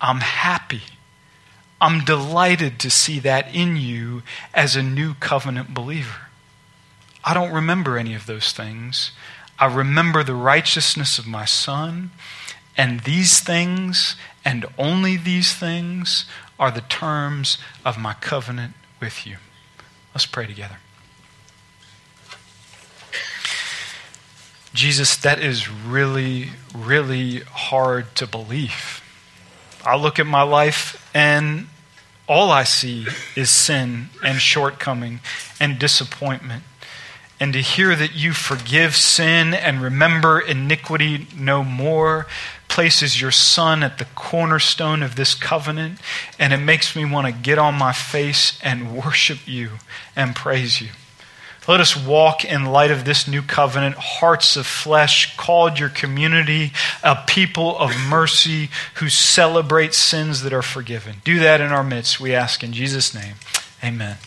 I'm 0.00 0.20
happy. 0.20 0.82
I'm 1.80 2.04
delighted 2.04 2.80
to 2.80 2.90
see 2.90 3.18
that 3.20 3.54
in 3.54 3.76
you 3.76 4.22
as 4.52 4.74
a 4.74 4.82
new 4.82 5.14
covenant 5.14 5.74
believer. 5.74 6.28
I 7.22 7.34
don't 7.34 7.52
remember 7.52 7.96
any 7.96 8.14
of 8.14 8.26
those 8.26 8.52
things. 8.52 9.12
I 9.58 9.66
remember 9.66 10.24
the 10.24 10.34
righteousness 10.34 11.18
of 11.18 11.26
my 11.26 11.44
son. 11.44 12.10
And 12.76 13.00
these 13.00 13.40
things, 13.40 14.16
and 14.44 14.66
only 14.78 15.16
these 15.16 15.54
things, 15.54 16.26
are 16.58 16.70
the 16.70 16.80
terms 16.82 17.58
of 17.84 17.98
my 17.98 18.14
covenant 18.14 18.74
with 19.00 19.26
you. 19.26 19.36
Let's 20.14 20.26
pray 20.26 20.46
together. 20.46 20.78
Jesus, 24.72 25.16
that 25.18 25.40
is 25.40 25.70
really, 25.70 26.50
really 26.74 27.40
hard 27.40 28.12
to 28.16 28.26
believe. 28.26 29.02
I 29.84 29.96
look 29.96 30.18
at 30.18 30.26
my 30.26 30.42
life 30.42 31.08
and 31.14 31.68
all 32.26 32.50
I 32.50 32.64
see 32.64 33.06
is 33.36 33.50
sin 33.50 34.08
and 34.24 34.40
shortcoming 34.40 35.20
and 35.60 35.78
disappointment 35.78 36.64
and 37.38 37.52
to 37.52 37.60
hear 37.60 37.94
that 37.94 38.14
you 38.14 38.32
forgive 38.32 38.96
sin 38.96 39.54
and 39.54 39.82
remember 39.82 40.40
iniquity 40.40 41.26
no 41.36 41.62
more 41.62 42.26
places 42.74 43.20
your 43.20 43.30
son 43.30 43.84
at 43.84 43.98
the 43.98 44.04
cornerstone 44.16 45.00
of 45.02 45.14
this 45.14 45.34
covenant 45.34 46.00
and 46.40 46.52
it 46.52 46.58
makes 46.58 46.96
me 46.96 47.04
want 47.04 47.24
to 47.24 47.32
get 47.32 47.56
on 47.56 47.72
my 47.74 47.92
face 47.92 48.58
and 48.64 48.96
worship 48.96 49.38
you 49.46 49.70
and 50.16 50.34
praise 50.34 50.80
you 50.80 50.88
let 51.66 51.80
us 51.80 51.96
walk 51.96 52.44
in 52.44 52.66
light 52.66 52.90
of 52.90 53.06
this 53.06 53.26
new 53.26 53.40
covenant, 53.40 53.94
hearts 53.96 54.56
of 54.56 54.66
flesh, 54.66 55.34
called 55.38 55.78
your 55.78 55.88
community, 55.88 56.72
a 57.02 57.16
people 57.26 57.78
of 57.78 57.90
mercy 58.06 58.68
who 58.96 59.08
celebrate 59.08 59.94
sins 59.94 60.42
that 60.42 60.52
are 60.52 60.60
forgiven. 60.60 61.16
Do 61.24 61.38
that 61.38 61.62
in 61.62 61.72
our 61.72 61.82
midst, 61.82 62.20
we 62.20 62.34
ask 62.34 62.62
in 62.62 62.74
Jesus' 62.74 63.14
name. 63.14 63.36
Amen. 63.82 64.18